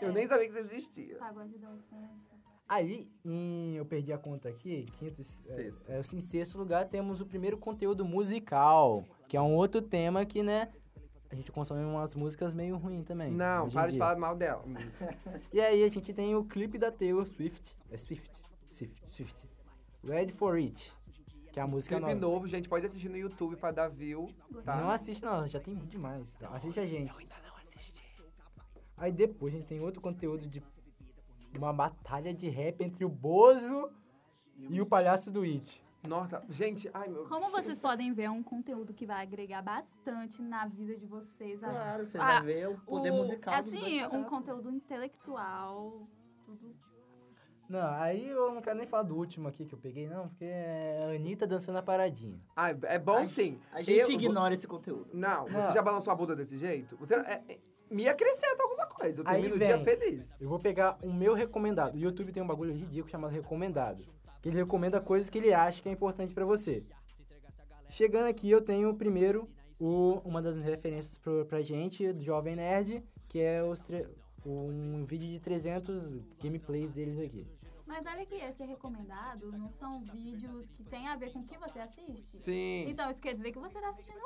[0.00, 1.16] Eu nem sabia que isso existia.
[1.16, 2.36] Pagode da ofensa.
[2.68, 5.82] Aí, em, eu perdi a conta aqui, quinto, e- Sexto.
[5.88, 10.24] É, é, em sexto lugar temos o primeiro conteúdo musical, que é um outro tema
[10.26, 10.72] que, né,
[11.30, 13.30] a gente consome umas músicas meio ruins também.
[13.30, 14.64] Não, para de falar mal dela.
[15.52, 19.48] E aí a gente tem o clipe da Taylor Swift, é Swift, Swift, Swift,
[20.04, 20.92] Ready for It,
[21.52, 22.20] que é a música Clipe nova.
[22.34, 24.28] novo, gente, pode assistir no YouTube pra dar view,
[24.64, 24.76] tá?
[24.76, 26.34] Não assiste não, já tem vídeo demais.
[26.36, 27.12] Então, assiste a gente.
[28.96, 30.62] Aí depois a gente tem outro conteúdo de
[31.56, 33.90] uma batalha de rap entre o Bozo
[34.70, 35.82] e o palhaço do It.
[36.06, 37.26] Nossa, gente, ai meu...
[37.26, 41.62] Como vocês podem ver, é um conteúdo que vai agregar bastante na vida de vocês.
[41.64, 44.70] a- Claro, você Ah, vai ver o poder o- musical dos Assim, dois um conteúdo
[44.70, 46.06] intelectual.
[46.44, 46.74] Tudo.
[47.68, 50.44] Não, aí eu não quero nem falar do último aqui que eu peguei, não, porque
[50.44, 52.40] é a Anitta dançando a paradinha.
[52.54, 53.58] Ah, é bom A- sim.
[53.72, 55.08] A gente Eu- ignora esse conteúdo.
[55.12, 55.62] Não, Não.
[55.66, 56.96] você já balançou a bunda desse jeito?
[56.98, 57.58] Você é, é-
[57.90, 59.20] me acrescenta alguma coisa.
[59.20, 60.40] Eu Aí termino o dia feliz.
[60.40, 61.94] Eu vou pegar o meu recomendado.
[61.94, 64.02] O YouTube tem um bagulho ridículo chamado recomendado.
[64.42, 66.84] Que ele recomenda coisas que ele acha que é importante pra você.
[67.88, 73.02] Chegando aqui, eu tenho primeiro o, uma das referências pro, pra gente, do Jovem Nerd,
[73.28, 74.06] que é os tre-
[74.44, 76.08] um vídeo de 300
[76.42, 77.46] gameplays deles aqui.
[77.86, 81.56] Mas olha que esse recomendado não são vídeos que tem a ver com o que
[81.56, 82.38] você assiste.
[82.38, 82.86] Sim.
[82.88, 84.18] Então isso quer dizer que você tá assistindo.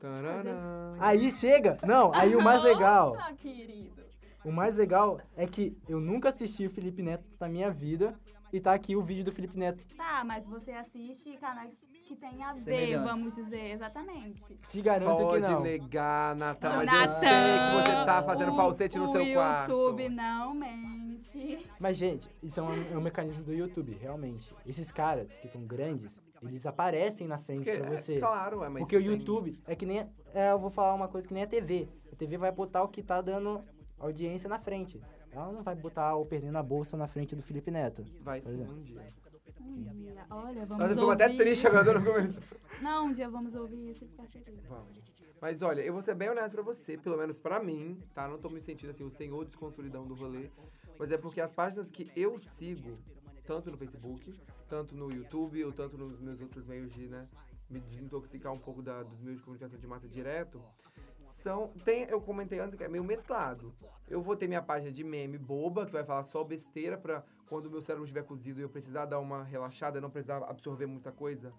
[0.00, 0.94] Tarará.
[0.98, 1.78] Aí chega!
[1.86, 3.16] Não, aí o mais legal.
[3.38, 4.00] Querido.
[4.44, 8.14] O mais legal é que eu nunca assisti o Felipe Neto na minha vida.
[8.52, 9.84] E tá aqui o vídeo do Felipe Neto.
[9.96, 11.70] Tá, mas você assiste canais
[12.08, 13.04] que tem a ver, Semelhantes.
[13.08, 14.56] vamos dizer, exatamente.
[14.66, 15.60] Te garanto que Pode não.
[15.62, 19.72] negar, Natan, mas eu Natan, sei que você tá fazendo o- falsete no seu quarto.
[19.72, 21.64] O YouTube não mente.
[21.78, 24.52] Mas, gente, isso é um, é um mecanismo do YouTube, realmente.
[24.66, 28.18] Esses caras que estão grandes, eles aparecem na frente pra é, você.
[28.18, 30.08] claro, é, mas Porque o tem- YouTube é que nem.
[30.32, 31.88] É, eu vou falar uma coisa que nem a TV.
[32.12, 33.62] A TV vai botar o que tá dando
[33.98, 35.00] audiência na frente.
[35.32, 38.04] Ela não vai botar o perdendo a bolsa na frente do Felipe Neto.
[38.20, 38.74] Vai sim exemplo.
[38.74, 39.06] um dia.
[39.60, 41.22] Um dia, olha, vamos Nós ficamos ouvir.
[41.24, 42.00] até triste agora.
[42.00, 42.34] eu
[42.82, 44.08] não um dia vamos ouvir isso.
[44.68, 44.98] Vamos.
[45.40, 48.26] Mas olha, eu vou ser bem honesto pra você, pelo menos pra mim, tá?
[48.28, 50.50] Não tô me sentindo assim o senhor desconsolidão do rolê.
[50.98, 52.94] Mas é porque as páginas que eu sigo,
[53.46, 54.32] tanto no Facebook,
[54.70, 57.28] tanto no YouTube, ou tanto nos meus outros meios de, né,
[57.68, 60.62] me desintoxicar um pouco da- dos meios de comunicação de massa direto,
[61.24, 61.68] são.
[61.84, 63.74] Tem, eu comentei antes que é meio mesclado.
[64.08, 67.66] Eu vou ter minha página de meme boba, que vai falar só besteira pra quando
[67.66, 71.10] o meu cérebro estiver cozido e eu precisar dar uma relaxada, não precisar absorver muita
[71.10, 71.52] coisa.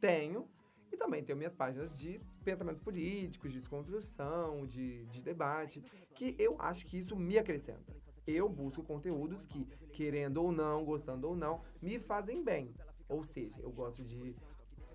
[0.00, 0.48] Tenho.
[0.90, 5.82] E também tenho minhas páginas de pensamentos políticos, de desconstrução, de, de debate,
[6.14, 7.94] que eu acho que isso me acrescenta.
[8.26, 12.74] Eu busco conteúdos que, querendo ou não, gostando ou não, me fazem bem.
[13.08, 14.34] Ou seja, eu gosto de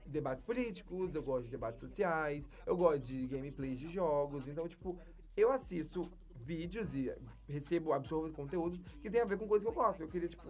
[0.05, 4.47] debates políticos, eu gosto de debates sociais, eu gosto de gameplays de jogos.
[4.47, 4.97] Então, tipo,
[5.37, 7.13] eu assisto vídeos e
[7.47, 10.01] recebo, absorvo conteúdos que tem a ver com coisas que eu gosto.
[10.01, 10.43] Eu queria, tipo,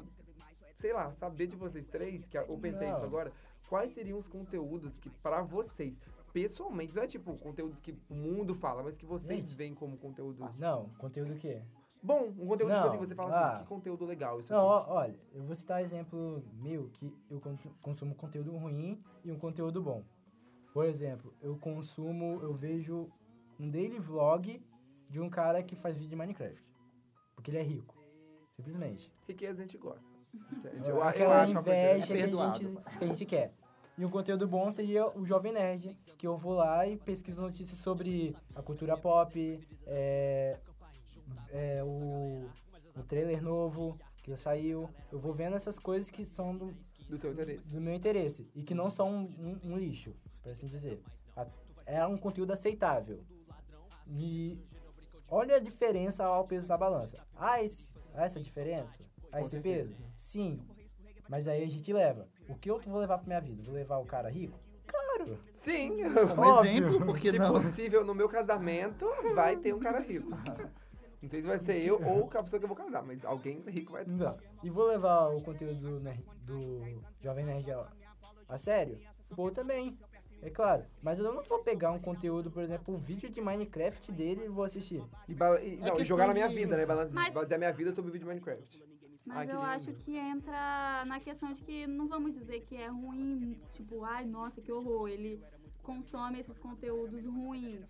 [0.75, 2.95] sei lá, saber de vocês três, que eu pensei Não.
[2.95, 3.31] isso agora,
[3.69, 5.95] quais seriam os conteúdos que, pra vocês,
[6.33, 9.55] pessoalmente, não é tipo conteúdos que o mundo fala, mas que vocês Gente.
[9.55, 11.61] veem como conteúdos Não, conteúdo o quê?
[12.01, 13.51] Bom, um conteúdo tipo Não, assim, você fala ah.
[13.53, 17.39] assim, que conteúdo legal isso Não, ó, olha, eu vou citar exemplo meu que eu
[17.39, 20.03] con- consumo conteúdo ruim e um conteúdo bom.
[20.73, 23.09] Por exemplo, eu consumo, eu vejo
[23.59, 24.63] um daily vlog
[25.09, 26.63] de um cara que faz vídeo de Minecraft.
[27.35, 27.95] Porque ele é rico.
[28.55, 29.11] Simplesmente.
[29.27, 30.09] Riqueza a gente gosta.
[30.63, 33.53] Eu, eu, Eu, eu aquela coisa- inveja É que, a gente, que a gente quer.
[33.97, 37.77] E um conteúdo bom seria o Jovem Nerd, que eu vou lá e pesquiso notícias
[37.77, 40.57] sobre a cultura pop, é,
[41.49, 42.49] é, o,
[42.95, 44.89] o trailer novo que saiu.
[45.11, 46.73] Eu vou vendo essas coisas que são do,
[47.09, 47.71] do seu interesse.
[47.71, 49.21] do meu interesse e que não são um,
[49.63, 51.01] um- um lixo, por assim dizer.
[51.35, 51.47] A-
[51.85, 53.23] É um conteúdo aceitável.
[54.07, 54.59] E
[55.29, 57.17] olha a diferença ao peso da balança.
[57.35, 58.99] Ah, esse, ah, essa diferença?
[59.31, 59.95] Ah, esse peso?
[60.15, 60.59] Sim.
[61.29, 62.27] Mas aí a gente leva.
[62.49, 63.63] O que eu vou levar pra minha vida?
[63.63, 64.59] Vou levar o cara rico?
[64.85, 65.39] Claro.
[65.55, 65.91] Sim,
[66.35, 66.71] Como Óbvio.
[66.71, 67.53] exemplo, porque se não?
[67.53, 70.29] possível, no meu casamento, vai ter um cara rico.
[71.21, 73.61] Não sei se vai ser eu ou a pessoa que eu vou casar, mas alguém
[73.67, 74.11] rico vai ter.
[74.11, 74.37] Não.
[74.63, 75.99] E vou levar o conteúdo do,
[76.45, 77.87] do Jovem Nerd a,
[78.49, 78.99] a sério?
[79.29, 79.97] Vou também.
[80.41, 80.83] É claro.
[81.03, 84.49] Mas eu não vou pegar um conteúdo, por exemplo, um vídeo de Minecraft dele e
[84.49, 85.03] vou assistir.
[85.29, 86.85] E, e- É não, e questão jogar na minha vida, né?
[86.85, 88.83] Bala- Mas- Basear minha vida sobre o vídeo de Minecraft.
[89.27, 93.55] Mas eu acho que entra na questão de que não vamos dizer que é ruim,
[93.69, 95.39] tipo, ai, nossa, que horror, ele
[95.83, 97.85] consome esses conteúdos ruins.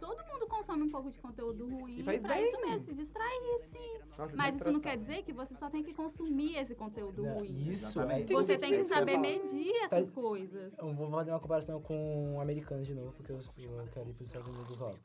[0.00, 2.44] Todo mundo consome um pouco de conteúdo ruim E faz pra bem.
[2.44, 3.98] isso mesmo, se distrair, sim.
[4.16, 7.34] Nossa, Mas isso não quer dizer que você só tem que consumir esse conteúdo Não,
[7.34, 7.68] ruim.
[7.70, 8.02] Isso é.
[8.02, 8.32] Exatamente.
[8.32, 10.74] Você tem que saber medir essas coisas.
[10.78, 14.22] Eu vou fazer uma comparação com americanos de novo, porque eu, eu quero ir para
[14.22, 14.98] os Estados Unidos logo.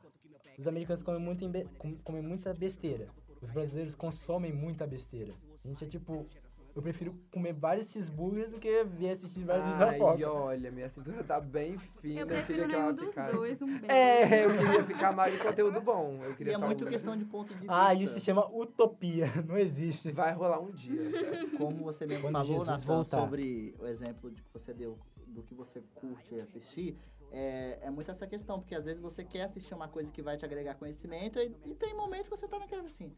[0.58, 1.44] Os americanos comem, muito
[2.02, 3.08] comem muita besteira.
[3.40, 5.34] Os brasileiros consomem muita besteira.
[5.64, 6.26] A gente é tipo.
[6.74, 10.32] Eu prefiro comer vários cheeseburgers do que ver assistir vários vídeos da Ai, Foca.
[10.32, 12.20] olha, minha cintura tá bem fina.
[12.20, 13.32] Eu Eu, queria prefiro que ela dos ficasse.
[13.36, 13.86] dois, um beijo.
[13.88, 16.20] É, eu queria ficar mais de conteúdo bom.
[16.24, 17.86] Eu E queria é falar muito um- questão de ponto de vista.
[17.86, 19.26] Ah, isso se chama utopia.
[19.46, 20.10] Não existe.
[20.10, 21.00] Vai rolar um dia.
[21.56, 25.54] Como você mesmo Quando falou, Jesus Nathan, sobre o exemplo que você deu do que
[25.54, 26.96] você curte assistir,
[27.30, 30.36] é, é muito essa questão, porque às vezes você quer assistir uma coisa que vai
[30.36, 33.12] te agregar conhecimento e, e tem momentos que você tá naquela assim.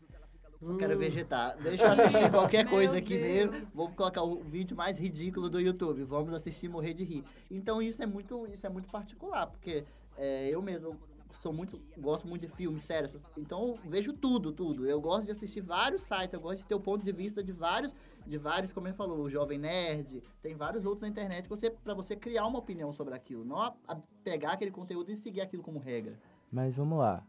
[0.61, 1.57] Eu quero vegetar.
[1.63, 3.51] Deixa eu assistir qualquer coisa aqui Deus.
[3.51, 3.67] mesmo.
[3.75, 6.03] Vou colocar o vídeo mais ridículo do YouTube.
[6.05, 7.25] Vamos assistir e morrer de rir.
[7.51, 9.85] Então isso é muito, isso é muito particular, porque
[10.17, 10.97] é, eu mesmo
[11.43, 14.87] sou muito, gosto muito de filmes, séries, essas- então eu vejo tudo, tudo.
[14.89, 17.53] Eu gosto de assistir vários sites, eu gosto de ter o ponto de vista de
[17.53, 17.95] vários,
[18.27, 21.93] de vários, como ele falou, o Jovem Nerd, tem vários outros na internet você, pra
[21.95, 25.63] você criar uma opinião sobre aquilo, não a- a pegar aquele conteúdo e seguir aquilo
[25.63, 26.19] como regra.
[26.51, 27.23] Mas vamos lá.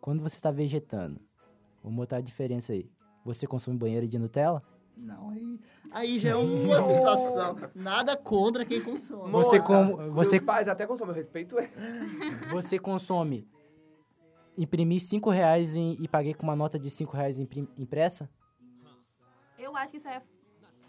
[0.00, 1.20] Quando você tá vegetando,
[1.82, 2.90] vamos botar a diferença aí.
[3.24, 4.62] Você consome banheiro de Nutella?
[4.96, 5.60] Não, aí,
[5.92, 7.56] aí já é uma situação.
[7.74, 9.30] Nada contra quem consome.
[9.30, 11.70] Você como- Meus você- pais até consomem, eu respeito eles.
[12.50, 13.46] Você consome
[14.56, 18.28] imprimir 5 reais em- e paguei com uma nota de 5 reais imprim- impressa?
[19.56, 20.20] Eu acho que isso é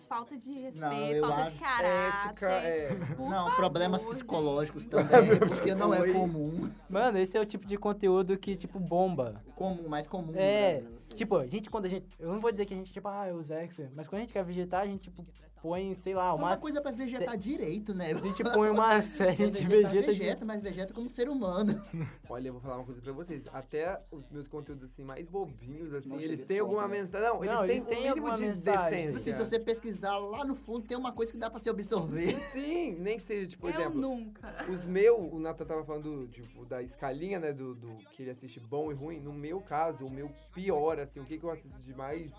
[0.09, 2.25] falta de respeito, Não, falta acho- de caráter.
[2.25, 2.89] Ética, é.
[3.17, 4.09] Não, favor, problemas gente.
[4.11, 6.69] psicológicos também, porque não é comum.
[6.89, 9.41] Mano, esse é o tipo de conteúdo que, tipo, bomba.
[9.55, 10.33] Comum, mais comum.
[10.35, 10.87] É, né?
[11.13, 12.07] tipo, a gente, quando a gente.
[12.19, 14.21] Eu não vou dizer que a gente, tipo, ah, é os ex, mas quando a
[14.21, 15.23] gente quer vegetar, a gente, tipo,
[15.61, 16.47] põe, sei lá, uma.
[16.47, 18.11] uma coisa pra vegetar direito, né?
[18.15, 20.19] A gente põe uma série de Vegetar, vegeta de.
[20.19, 21.81] vegeta, mas vegeta como ser humano.
[22.29, 23.43] Olha, eu vou falar uma coisa pra vocês.
[23.53, 27.27] Até os meus conteúdos assim mais bobinhos assim, Não eles têm alguma mensagem.
[27.27, 29.03] Não, Não, eles têm um mínimo alguma de mensagem.
[29.07, 29.33] Assim, decência.
[29.45, 32.37] se você pesquisar lá no fundo, tem uma coisa que dá pra se absorver.
[32.51, 34.65] Sim, nem que seja, tipo, por Eu exemplo, nunca.
[34.69, 38.59] os meus, o Nathan tava falando, tipo, da escalinha, né, do, do que ele assiste
[38.59, 39.19] bom e ruim.
[39.19, 42.35] No meu caso, o meu pior, assim, o que, que eu assisto de mais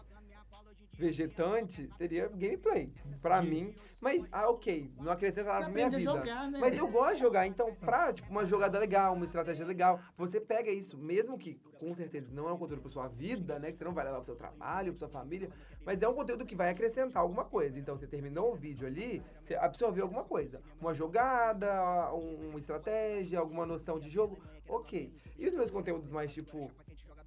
[1.01, 3.75] vegetante seria gameplay, pra mim.
[4.01, 6.11] Mas, ah, ok, não acrescenta nada na minha vida.
[6.11, 6.59] jogar, né?
[6.59, 10.41] Mas eu gosto de jogar, então, pra, tipo, uma jogada legal, uma estratégia legal, você
[10.41, 13.77] pega isso, mesmo que, com certeza, não é um conteúdo pra sua vida, né, que
[13.79, 15.51] você não vai levar pro seu trabalho, pra sua família,
[15.85, 17.79] mas é um conteúdo que vai acrescentar alguma coisa.
[17.79, 20.63] Então, você terminou o vídeo ali, você absorveu alguma coisa.
[20.81, 25.13] Uma jogada, um- uma estratégia, alguma noção de jogo, ok.
[25.39, 26.71] E os meus conteúdos mais, tipo,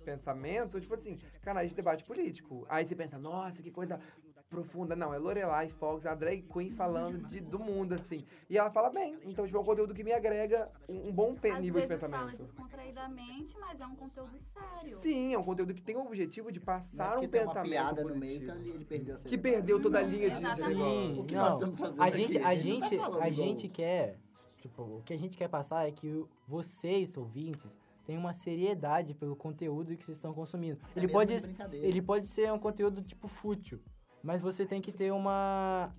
[0.03, 2.65] pensamento, tipo assim, canais de debate político.
[2.69, 3.99] Aí você pensa, nossa, que coisa
[4.49, 4.95] profunda.
[4.95, 8.23] Não, é Lorelai Fox, a drag queen falando de, do mundo, assim.
[8.47, 9.17] E ela fala bem.
[9.23, 12.01] Então, tipo, é um conteúdo que me agrega um, um bom pe- nível de vezes
[12.01, 12.43] fala pensamento.
[12.43, 14.97] descontraidamente, mas é um conteúdo sério.
[14.99, 17.47] Sim, é um conteúdo que tem o objetivo de Não é passar um tem uma
[17.47, 21.19] pensamento piada no meio ali ele perdeu a Que perdeu toda a linha de negócio.
[21.21, 21.41] O que não.
[21.41, 22.45] nós estamos fazendo A gente, aqui?
[22.45, 24.19] a A gente não tá falando a igual- gente quer,
[24.57, 29.35] tipo, o que a gente quer passar é que vocês, ouvintes, tenham uma seriedade pelo
[29.35, 30.79] conteúdo que vocês estão consumindo.
[30.95, 31.87] É Ele pode, de brincadeira.
[31.87, 33.79] ele pode ser um conteúdo tipo fútil,
[34.21, 35.93] mas você tem que ter uma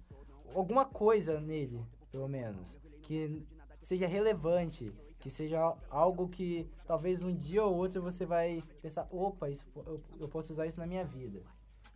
[0.54, 3.44] alguma coisa nele, pelo menos, que
[3.80, 9.50] seja relevante, que seja algo que talvez um dia ou outro você vai pensar, opa,
[9.50, 11.42] isso, eu, eu posso usar isso na minha vida.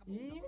[0.07, 0.41] E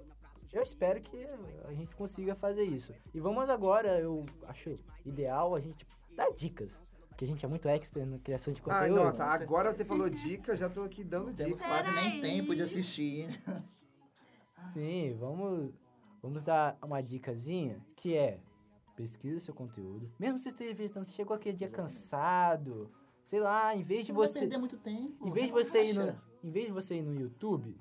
[0.52, 1.26] eu espero que
[1.66, 2.94] a gente consiga fazer isso.
[3.14, 7.68] E vamos agora, eu acho ideal a gente dar dicas, porque a gente é muito
[7.68, 9.04] expert na criação de Ah, conteúdo.
[9.04, 11.68] nossa, agora você falou dica, já tô aqui dando Não temos dica.
[11.70, 13.28] quase nem tempo de assistir.
[14.74, 15.72] Sim, vamos,
[16.22, 18.40] vamos dar uma dicasinha, que é
[18.96, 20.12] pesquisa seu conteúdo.
[20.20, 22.90] Mesmo se você esteja visitando, você chegou aquele dia cansado,
[23.24, 25.28] sei lá, em vez de Não vai você, perder muito tempo.
[25.28, 27.76] em vez de você ir no, em vez de você ir no YouTube,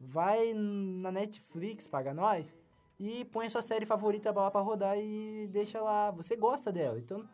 [0.00, 2.56] vai na Netflix, paga nós
[2.98, 6.10] e põe a sua série favorita lá pra rodar e deixa lá.
[6.12, 7.28] Você gosta dela, então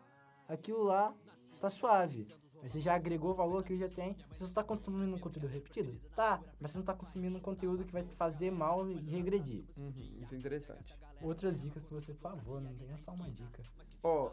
[0.47, 1.13] aquilo lá
[1.59, 2.27] tá suave.
[2.63, 4.15] Você já agregou valor que já tem.
[4.31, 5.99] Você só tá consumindo um conteúdo repetido?
[6.15, 9.63] Tá, mas você não tá consumindo um conteúdo que vai te fazer mal e regredir.
[9.77, 10.97] Uhum, isso é interessante.
[11.21, 13.61] Outras dicas pra você, por favor, não tenha só uma dica.
[14.03, 14.31] Ó,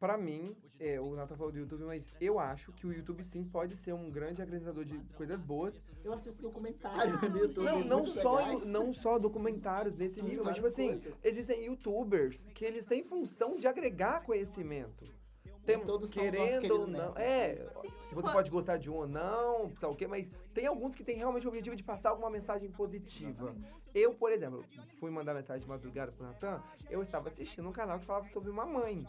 [0.00, 3.44] pra mim, é, o Nathan falou do YouTube, mas eu acho que o YouTube sim
[3.44, 5.80] pode ser um grande acrescentador de coisas boas.
[6.02, 7.64] Eu assisto documentário no YouTube.
[7.66, 8.66] Não, não só, legais.
[8.66, 11.14] não só documentários desse Sim, nível, mas tipo assim, coisas.
[11.22, 15.04] existem youtubers que eles têm função de agregar conhecimento.
[15.66, 16.86] Tem, todos querendo ou queridos não.
[16.86, 17.16] netos.
[17.16, 17.66] É,
[18.12, 18.32] você pô.
[18.32, 21.46] pode gostar de um ou não, sabe o quê, mas tem alguns que têm realmente
[21.46, 23.54] o objetivo de passar alguma mensagem positiva.
[23.94, 24.64] Eu, por exemplo,
[24.98, 28.50] fui mandar mensagem de madrugada pro Natan, eu estava assistindo um canal que falava sobre
[28.50, 29.06] uma mãe.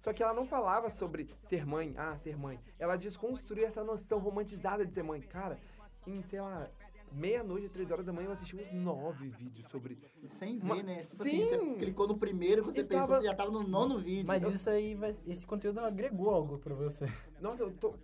[0.00, 2.58] Só que ela não falava sobre ser mãe, ah, ser mãe.
[2.78, 5.20] Ela desconstruiu essa noção romantizada de ser mãe.
[5.20, 5.58] Cara,
[6.06, 6.68] em, sei lá,
[7.12, 9.98] meia-noite, três horas da manhã, eu assisti uns nove vídeos sobre.
[10.38, 11.04] Sem ver, Uma- né?
[11.04, 11.42] Tipo Sim.
[11.42, 14.26] assim, você clicou no primeiro, você E pensou, tava- você já tava no nono vídeo.
[14.26, 17.06] Mas Então, isso aí, vai, esse conteúdo agregou algo pra você.
[17.40, 17.94] Nossa, eu tô.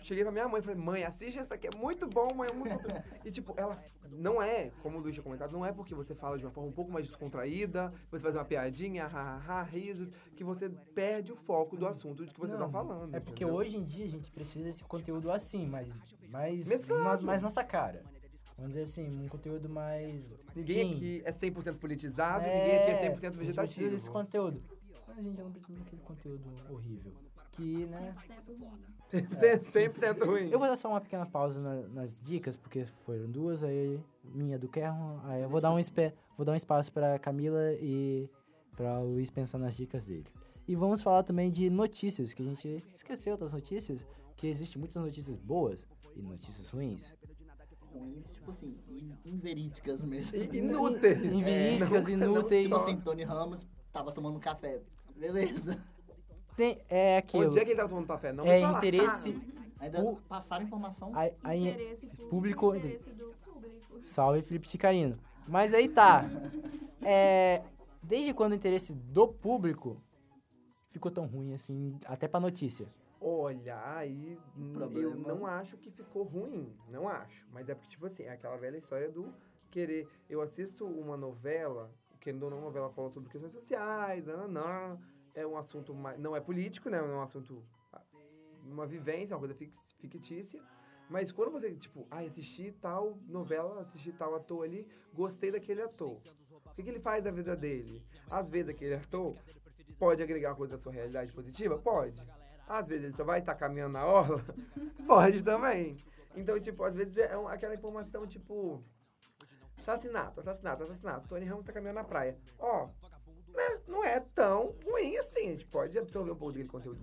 [0.00, 2.52] Cheguei pra minha mãe e falei, mãe, assiste essa aqui, é muito bom, mãe, é
[2.52, 3.02] muito bom.
[3.26, 3.76] E tipo, ela
[4.10, 6.70] não é, como o Luiz tinha comentado, não é porque você fala de uma forma
[6.70, 11.76] um pouco mais descontraída, você faz uma piadinha, hahaha, risos, que você perde o foco
[11.76, 13.12] do assunto de que você tá Não, falando.
[13.14, 13.58] É porque entendeu?
[13.60, 18.02] hoje em dia a gente precisa desse conteúdo assim, mas mais, mais, mais nossa cara.
[18.58, 20.34] Vamos dizer assim, um conteúdo mais.
[20.54, 23.90] Ninguém aqui é 100% politizado, ninguém aqui é 100% A gente precisa vegetativo.
[23.90, 24.62] desse conteúdo.
[25.06, 27.12] Mas a gente não precisa daquele conteúdo horrível.
[27.52, 28.14] Que, né?
[29.12, 30.50] 100% ruim.
[30.50, 34.58] Eu vou dar só uma pequena pausa na- nas dicas, porque foram duas, aí minha
[34.58, 35.20] do Kerron.
[35.24, 35.78] Aí eu vou dar um,
[36.36, 38.28] vou dar um espaço pra Camila e
[38.76, 40.26] Pra o Luiz pensar nas dicas dele.
[40.68, 45.02] E vamos falar também de notícias, que a gente esqueceu das notícias, que existem muitas
[45.02, 47.12] notícias boas e notícias ruins.
[47.92, 50.36] Ruins, tipo assim, in- inverídicas mesmo.
[50.54, 51.24] Inúteis.
[51.24, 52.64] Inverídicas, É, inúteis.
[52.64, 54.80] Tipo assim, Tony Ramos tava tomando café.
[55.16, 55.78] Beleza.
[56.56, 57.46] Tem, é aquilo.
[57.46, 58.32] Onde é que ele tava tomando café?
[58.32, 59.40] Não É interesse.
[59.80, 61.12] Ainda O- passaram informação.
[61.14, 64.00] A, a, Interesse público, público- interesse do público.
[64.02, 65.18] Salve Felipe Ticarino.
[65.46, 66.24] Mas aí tá.
[67.00, 67.62] É,
[68.02, 69.96] desde quando o interesse do público
[70.90, 72.88] ficou tão ruim assim, até pra notícia?
[73.20, 75.16] Olha, aí hum, eu Problema.
[75.16, 76.76] não acho que ficou ruim.
[76.88, 77.48] Não acho.
[77.52, 79.34] Mas é porque, tipo assim, é aquela velha história do
[79.70, 80.08] querer.
[80.28, 84.98] Eu assisto uma novela, querendo ou não, novela fala sobre questões sociais, não,
[85.34, 86.18] é um assunto mais.
[86.18, 86.98] Não é político, né?
[86.98, 87.64] É um assunto.
[87.92, 88.02] ah,
[88.64, 89.54] Uma vivência, uma coisa
[89.98, 90.60] fictícia.
[91.08, 96.20] Mas quando você, tipo, ah, assisti tal novela, assisti tal ator ali, gostei daquele ator.
[96.66, 98.04] O que, que ele faz da vida dele?
[98.30, 99.34] Às vezes aquele ator
[99.98, 101.78] pode agregar uma coisa da sua realidade positiva?
[101.78, 102.22] Pode.
[102.68, 104.44] Às vezes ele só vai estar caminhando na orla?
[105.06, 105.96] Pode também.
[106.36, 108.82] Então, tipo, às vezes é um- aquela informação, tipo...
[109.78, 111.28] Assassinato, assassinato, assassinato.
[111.28, 112.36] Tony Ramos tá caminhando na praia.
[112.58, 112.88] Ó,
[113.54, 115.46] né, não é tão ruim assim.
[115.46, 117.00] A gente pode absorver um pouco daquele conteúdo.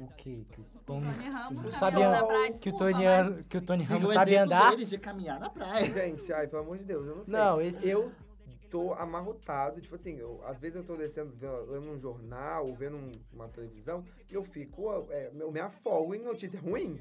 [0.00, 0.46] O que?
[0.50, 3.46] Que o Tony, Tony Ramos sabe caminhou an- na praia, que o desculpa, Tony, mas-
[3.46, 4.70] que o Tony Ramos o sabe andar?
[4.70, 5.90] deles de caminhar na praia.
[5.90, 7.32] Gente, ai, pelo amor de Deus, eu não sei.
[7.34, 8.10] Não, esse- Eu
[8.70, 12.74] tô amarrotado, tipo assim, eu, às vezes eu tô descendo, vendo, lendo um jornal, ou
[12.74, 17.00] vendo um- uma televisão, e eu fico, é, eu me afogo em notícia ruim.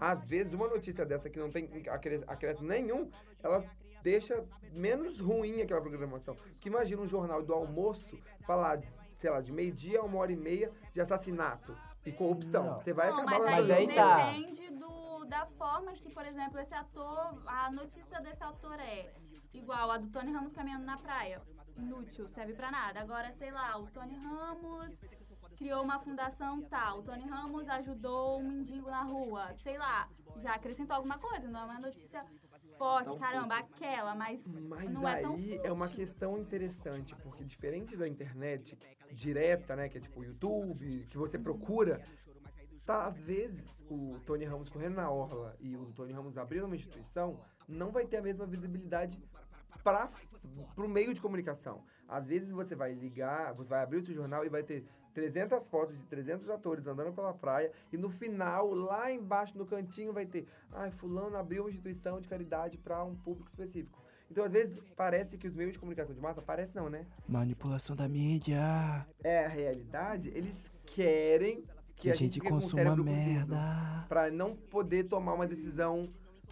[0.00, 3.10] Às vezes, uma notícia dessa que não tem acré- acréscimo nenhum,
[3.42, 3.64] ela
[4.02, 6.34] deixa menos ruim aquela programação.
[6.34, 8.80] Porque imagina um jornal do almoço falar,
[9.16, 12.64] sei lá, de meio-dia a uma hora e meia de assassinato e corrupção.
[12.64, 12.80] Não.
[12.80, 14.30] Você vai Não, acabar mas, Mas aí aí tá.
[14.32, 19.12] depende do, da forma que, por exemplo, esse ator, a notícia desse autor é
[19.52, 21.42] igual a do Tony Ramos caminhando na praia.
[21.76, 23.00] Inútil, serve pra nada.
[23.00, 24.90] Agora, sei lá, o Tony Ramos
[25.56, 26.98] criou uma fundação tal.
[26.98, 29.54] O Tony Ramos ajudou um mendigo na rua.
[29.62, 31.48] Sei lá, já acrescentou alguma coisa.
[31.48, 32.24] Não é uma notícia
[32.80, 37.94] forte, caramba, aquela, mas, Mas não é tão aí é uma questão interessante, porque diferente
[37.94, 38.78] da internet
[39.12, 42.02] direta, né, que é tipo o YouTube, que você procura,
[42.86, 46.74] tá, às vezes, o Tony Ramos correndo na orla e o Tony Ramos abrindo uma
[46.74, 47.38] instituição,
[47.70, 49.22] não vai ter a mesma visibilidade
[49.82, 50.08] para
[50.74, 51.82] pro meio de comunicação.
[52.08, 55.68] Às vezes você vai ligar, você vai abrir o seu jornal e vai ter 300
[55.68, 60.26] fotos de 300 atores andando pela praia e no final, lá embaixo no cantinho vai
[60.26, 64.00] ter, ai, fulano abriu uma instituição de caridade para um público específico.
[64.30, 67.04] Então, às vezes, parece que os meios de comunicação de massa, parece não, né?
[67.26, 69.04] Manipulação da mídia.
[69.24, 71.64] É a realidade, eles querem
[71.96, 74.06] que, Que a gente o consuma merda.
[74.08, 76.08] Pra não poder tomar uma decisão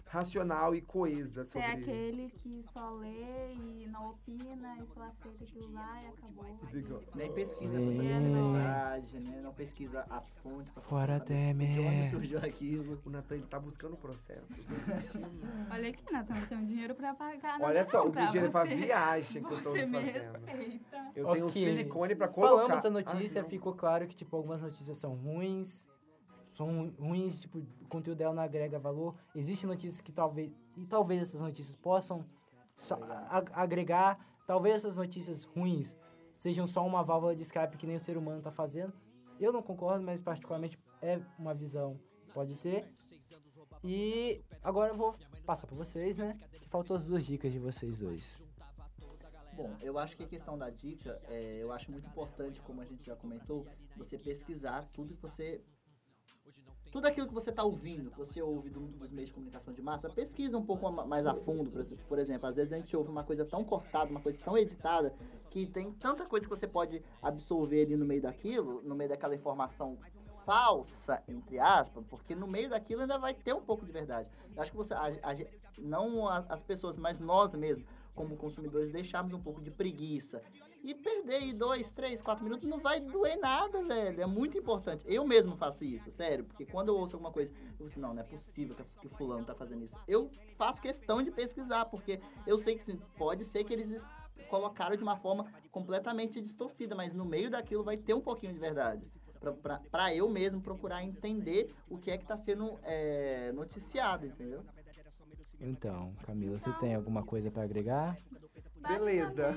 [0.09, 5.43] racional e coesa é sobre aquele que só lê e não opina e só aceita
[5.43, 6.45] aquilo lá e acabou.
[6.71, 9.39] Fica- Nem pesquisa se é verdade, né?
[9.41, 11.87] Não pesquisa as fontes pra Fora saber de Temer.
[11.87, 12.99] onde surgiu aquilo.
[13.05, 14.51] O Natan, ele tá buscando o processo.
[15.71, 17.61] Olha aqui, Natan, eu tenho dinheiro pra pagar.
[17.61, 20.11] Olha só, não, o dinheiro é pra viagem que eu tô Você me fazendo.
[20.47, 21.11] respeita.
[21.15, 21.65] Eu tenho Ok.
[21.65, 22.81] silicone pra colocar.
[22.81, 25.85] Falamos da notícia, Ah, ficou claro que, tipo, algumas notícias são ruins.
[26.59, 29.15] São ruins, tipo, o conteúdo dela não agrega valor.
[29.33, 30.51] Existem notícias que talvez...
[30.75, 32.25] E talvez essas notícias possam
[33.29, 34.19] a- agregar.
[34.45, 35.95] Talvez essas notícias ruins
[36.33, 38.91] sejam só uma válvula de escape que nem o ser humano tá fazendo.
[39.39, 41.97] Eu não concordo, mas particularmente é uma visão
[42.33, 42.93] pode ter.
[43.81, 46.37] E agora eu vou passar pra vocês, né?
[46.59, 48.43] Que faltou as duas dicas de vocês dois.
[49.53, 52.85] Bom, eu acho que a questão da dica, é, eu acho muito importante, como a
[52.85, 55.63] gente já comentou, você pesquisar tudo que você.
[56.91, 59.81] Tudo aquilo que você está ouvindo, que você ouve do- dos meios de comunicação de
[59.81, 61.69] massa, pesquisa um pouco ma- mais a fundo.
[62.07, 65.13] Por exemplo, às vezes a gente ouve uma coisa tão cortada, uma coisa tão editada,
[65.51, 69.35] que tem tanta coisa que você pode absorver ali no meio daquilo, no meio daquela
[69.35, 69.97] informação
[70.45, 74.29] falsa, entre aspas, porque no meio daquilo ainda vai ter um pouco de verdade.
[74.55, 75.35] Eu acho que você, a- a
[75.77, 77.85] não as pessoas, mas nós mesmos,
[78.19, 80.41] como consumidores, deixarmos um pouco de preguiça.
[80.83, 84.21] E perder aí dois, três, quatro minutos não vai doer nada, velho.
[84.21, 85.05] É muito importante.
[85.07, 86.43] Eu mesmo faço isso, sério.
[86.43, 89.45] Porque quando eu ouço alguma coisa, eu assim, não, não é possível que, o fulano
[89.45, 89.95] tá fazendo isso.
[90.05, 94.05] Eu faço questão de pesquisar, porque eu sei que sim, pode ser que eles es-
[94.49, 98.59] colocaram de uma forma completamente distorcida, mas no meio daquilo vai ter um pouquinho de
[98.59, 99.05] verdade.
[99.89, 104.65] Pra eu mesmo procurar entender o que é que tá sendo é, noticiado, entendeu?
[105.61, 108.17] Então, Camila, você tem alguma coisa pra agregar?
[108.87, 109.55] Beleza.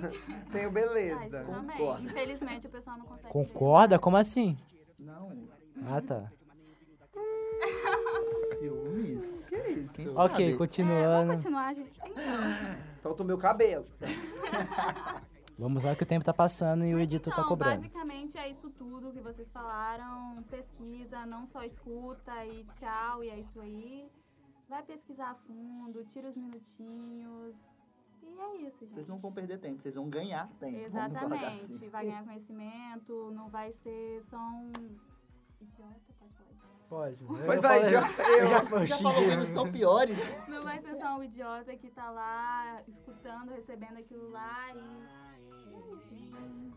[0.51, 1.45] Tenho beleza.
[1.45, 1.77] também.
[1.79, 2.05] Concordo.
[2.07, 3.29] Infelizmente o pessoal não consegue.
[3.33, 3.99] Concorda?
[3.99, 4.57] Como assim?
[4.99, 5.49] Não,
[5.87, 6.31] Ah, tá.
[8.59, 9.45] ciúmes.
[9.49, 9.95] Que isso?
[9.95, 10.43] Quem Ok, sabe?
[10.43, 11.33] É, vamos continuando.
[11.35, 12.01] continuar, gente.
[12.05, 13.85] Então, Solta o meu cabelo.
[15.59, 17.83] Vamos lá que o tempo tá passando e o editor tá Então, cobrando.
[17.83, 20.43] basicamente é isso tudo que vocês falaram.
[20.51, 24.09] Pesquisa, não só escuta e tchau, e é isso aí.
[24.73, 27.55] Vai pesquisar a fundo, tira os minutinhos.
[28.23, 29.09] E é isso, Vocês gente.
[29.11, 30.79] não vão perder tempo, vocês vão ganhar tempo.
[30.79, 31.45] Exatamente.
[31.45, 31.89] assim.
[31.91, 34.73] Vai ganhar conhecimento, não vai ser só um
[35.61, 36.87] idiota, pode falar.
[36.89, 37.23] Pode.
[37.23, 38.49] Eu vai, falei- idiota, eu eu.
[38.49, 40.19] já, eu Já falou menos tão piores.
[40.49, 44.79] Não vai ser só um idiota que tá lá escutando, recebendo aquilo lá e.
[44.79, 46.73] É isso, gente.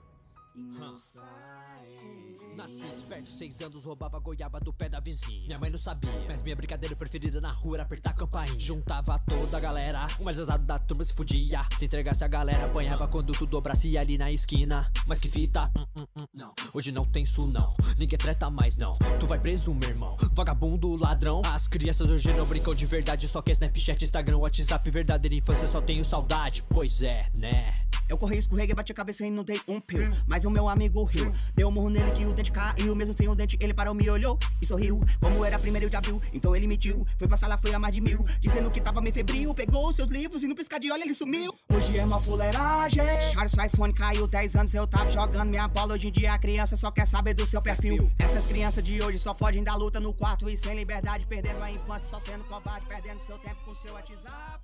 [2.56, 5.46] Nasci esperto, seis anos, roubava goiaba do pé da vizinha.
[5.46, 8.58] Minha mãe não sabia, mas minha brincadeira preferida na rua era apertar a campainha.
[8.58, 11.66] Juntava toda a galera, o mais exato da turma se fudia.
[11.78, 14.90] Se entregasse a galera, apanhava quando tu dobrasse ali na esquina.
[15.06, 16.54] Mas que fita, hum, hum, hum, não.
[16.74, 18.94] Hoje não tem isso não, ninguém treta mais não.
[19.20, 21.42] Tu vai preso, meu irmão, vagabundo, ladrão.
[21.46, 25.82] As crianças hoje não brincam de verdade, só que Snapchat, Instagram, WhatsApp, verdadeira infância, só
[25.82, 26.64] tenho saudade.
[26.70, 27.74] Pois é, né?
[28.08, 30.16] Eu corri, escorreguei, bati a cabeça e não dei um pio.
[30.28, 31.34] Mas o meu amigo riu.
[31.56, 32.96] Deu um murro nele que o dente caiu.
[32.96, 35.02] Mesmo sem o dente, ele parou, me olhou e sorriu.
[35.20, 37.06] Como era primeiro de abril, então ele mentiu.
[37.18, 38.24] Foi pra sala, foi a mais de mil.
[38.40, 39.54] Dizendo que tava meio febril.
[39.54, 41.54] Pegou os seus livros e no piscar de olho ele sumiu.
[41.74, 43.02] Hoje é uma fuleiragem.
[43.32, 44.74] Charles, iPhone caiu 10 anos.
[44.74, 45.94] Eu tava jogando minha bola.
[45.94, 48.12] Hoje em dia a criança só quer saber do seu perfil.
[48.20, 51.26] Essas crianças de hoje só fogem da luta no quarto e sem liberdade.
[51.28, 52.86] Perdendo a infância, só sendo covarde.
[52.88, 54.62] Perdendo seu tempo com seu WhatsApp.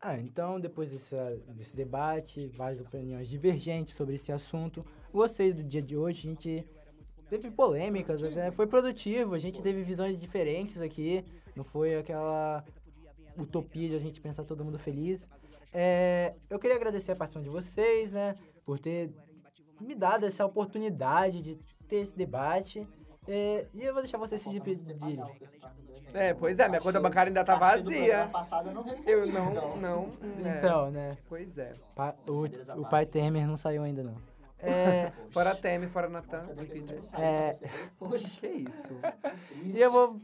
[0.00, 1.16] Ah, então depois desse,
[1.54, 6.66] desse debate, várias opiniões divergentes sobre esse assunto, gostei do dia de hoje, a gente
[7.28, 8.50] teve polêmicas, né?
[8.50, 11.24] foi produtivo, a gente teve visões diferentes aqui,
[11.54, 12.64] não foi aquela
[13.36, 15.28] utopia de a gente pensar todo mundo feliz.
[15.72, 18.34] É, eu queria agradecer a participação de vocês, né,
[18.64, 19.12] por ter
[19.80, 21.56] me dado essa oportunidade de
[21.86, 22.86] ter esse debate.
[23.28, 25.24] É, e eu vou deixar vocês se despedirem.
[26.14, 28.28] É, pois é, minha conta bancária ainda tá vazia.
[28.32, 29.10] passado eu não recebi.
[29.12, 29.76] Eu não, então.
[29.76, 30.12] não.
[30.44, 30.58] é.
[30.58, 31.74] Então, né, Pois é.
[31.94, 32.44] pa- o,
[32.80, 34.14] o pai Temer não saiu ainda não.
[34.58, 36.48] É, Fora Temer, fora Natan,
[37.18, 37.54] é,
[37.98, 38.94] Poxa, Que isso?
[39.64, 40.16] E eu vou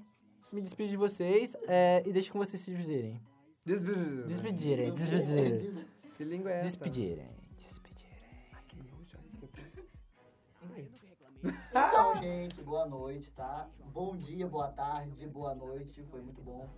[0.51, 3.21] me despedir de vocês é, e deixo com vocês se despedirem.
[3.67, 4.25] Despedir.
[4.27, 5.85] Despedirem, despedirem.
[6.17, 6.67] Que língua é essa?
[6.67, 7.09] Despedirem.
[7.17, 7.41] Despedirem.
[11.45, 13.68] Então, gente, boa noite, tá?
[13.86, 16.01] Bom dia, boa tarde, boa noite.
[16.05, 16.68] Foi muito bom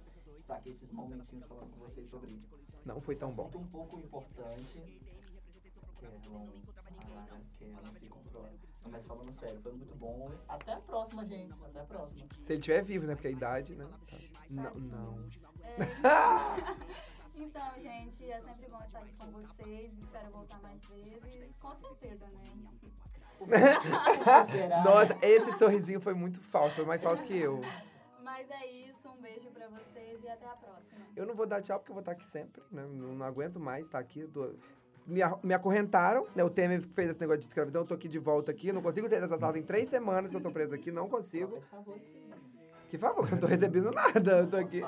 [0.40, 2.40] estar aqui esses momentinhos falando com vocês sobre
[2.82, 3.50] Não foi tão bom.
[3.54, 4.80] um pouco importante.
[5.98, 6.48] Que é bom.
[7.14, 7.26] Ah,
[7.58, 8.50] que é não se controla.
[8.82, 10.30] Não, Mas falando sério, foi muito bom.
[10.48, 11.52] Até a próxima, gente.
[11.62, 12.26] Até a próxima.
[12.42, 13.14] Se ele estiver vivo, né?
[13.14, 13.86] Porque a idade, né?
[14.50, 15.28] Não, não.
[17.36, 19.92] Então, gente, é sempre bom estar aqui com vocês.
[19.98, 21.52] Espero voltar mais vezes.
[21.56, 22.70] Com certeza, né?
[24.84, 26.76] Nossa, esse sorrisinho foi muito falso.
[26.76, 27.60] Foi mais falso que eu.
[28.22, 29.08] Mas é isso.
[29.08, 31.00] Um beijo pra vocês e até a próxima.
[31.16, 32.82] Eu não vou dar tchau porque eu vou estar aqui sempre, né?
[32.82, 34.26] Não, não aguento mais estar aqui.
[34.32, 34.54] tô-
[35.06, 36.42] Me, me acorrentaram, né?
[36.42, 38.72] O Temer fez esse negócio de escravidão, eu tô aqui de volta aqui.
[38.72, 41.62] Não consigo sair dessa sala em três semanas que eu tô preso aqui, não consigo.
[42.88, 44.38] Que favor, que eu não tô recebendo nada.
[44.38, 44.80] Eu tô aqui.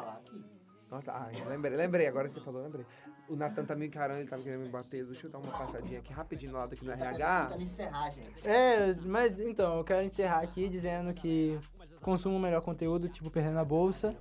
[0.90, 2.86] Nossa, ah, lembrei, lembrei, agora que você falou, lembrei.
[3.28, 5.04] O Natan tá me encarando, ele tava querendo me bater.
[5.04, 7.42] Deixa eu dar uma passadinha aqui rapidinho no lado aqui no RH.
[7.46, 8.46] Tentando encerrar, gente.
[8.46, 11.58] É, mas então, eu quero encerrar aqui dizendo que
[12.02, 14.14] consumam o melhor conteúdo, tipo Perdendo a Bolsa.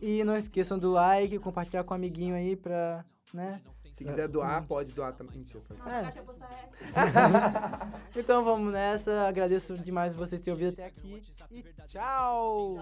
[0.00, 3.62] E não esqueçam do like, compartilhar com um amiguinho aí pra, né?
[3.94, 5.38] Se quiser doar, pode doar também.
[5.38, 6.08] Mentira, É.
[6.08, 6.12] é.
[8.18, 11.22] Então vamos nessa, agradeço demais vocês terem ouvido até aqui.
[11.50, 12.74] E tchau!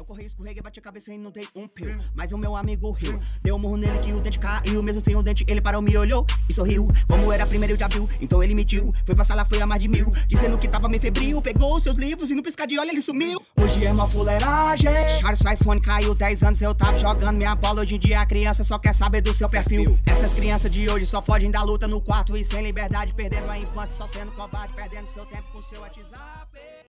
[0.00, 1.94] Eu corri, escorreguei, bati a cabeça e não dei um pio.
[2.14, 3.20] Mas o meu amigo riu.
[3.42, 4.82] Deu um murro nele que o dente caiu.
[4.82, 6.88] Mesmo sem o dente, ele parou, me olhou e sorriu.
[7.06, 8.94] Como era primeiro de abril, então ele mentiu.
[9.04, 10.10] Foi pra sala, foi a mais de mil.
[10.26, 11.42] Dizendo que tava meio febril.
[11.42, 13.42] Pegou os seus livros e no piscar de olho ele sumiu.
[13.60, 14.88] Hoje é uma fuleiragem.
[15.20, 16.62] Charles, seu iPhone caiu 10 anos.
[16.62, 17.82] Eu tava jogando minha bola.
[17.82, 19.98] Hoje em dia a criança só quer saber do seu perfil.
[20.06, 23.12] Essas crianças de hoje só fogem da luta no quarto e sem liberdade.
[23.12, 24.72] Perdendo a infância, só sendo covarde.
[24.72, 26.70] Perdendo seu tempo com seu WhatsApp.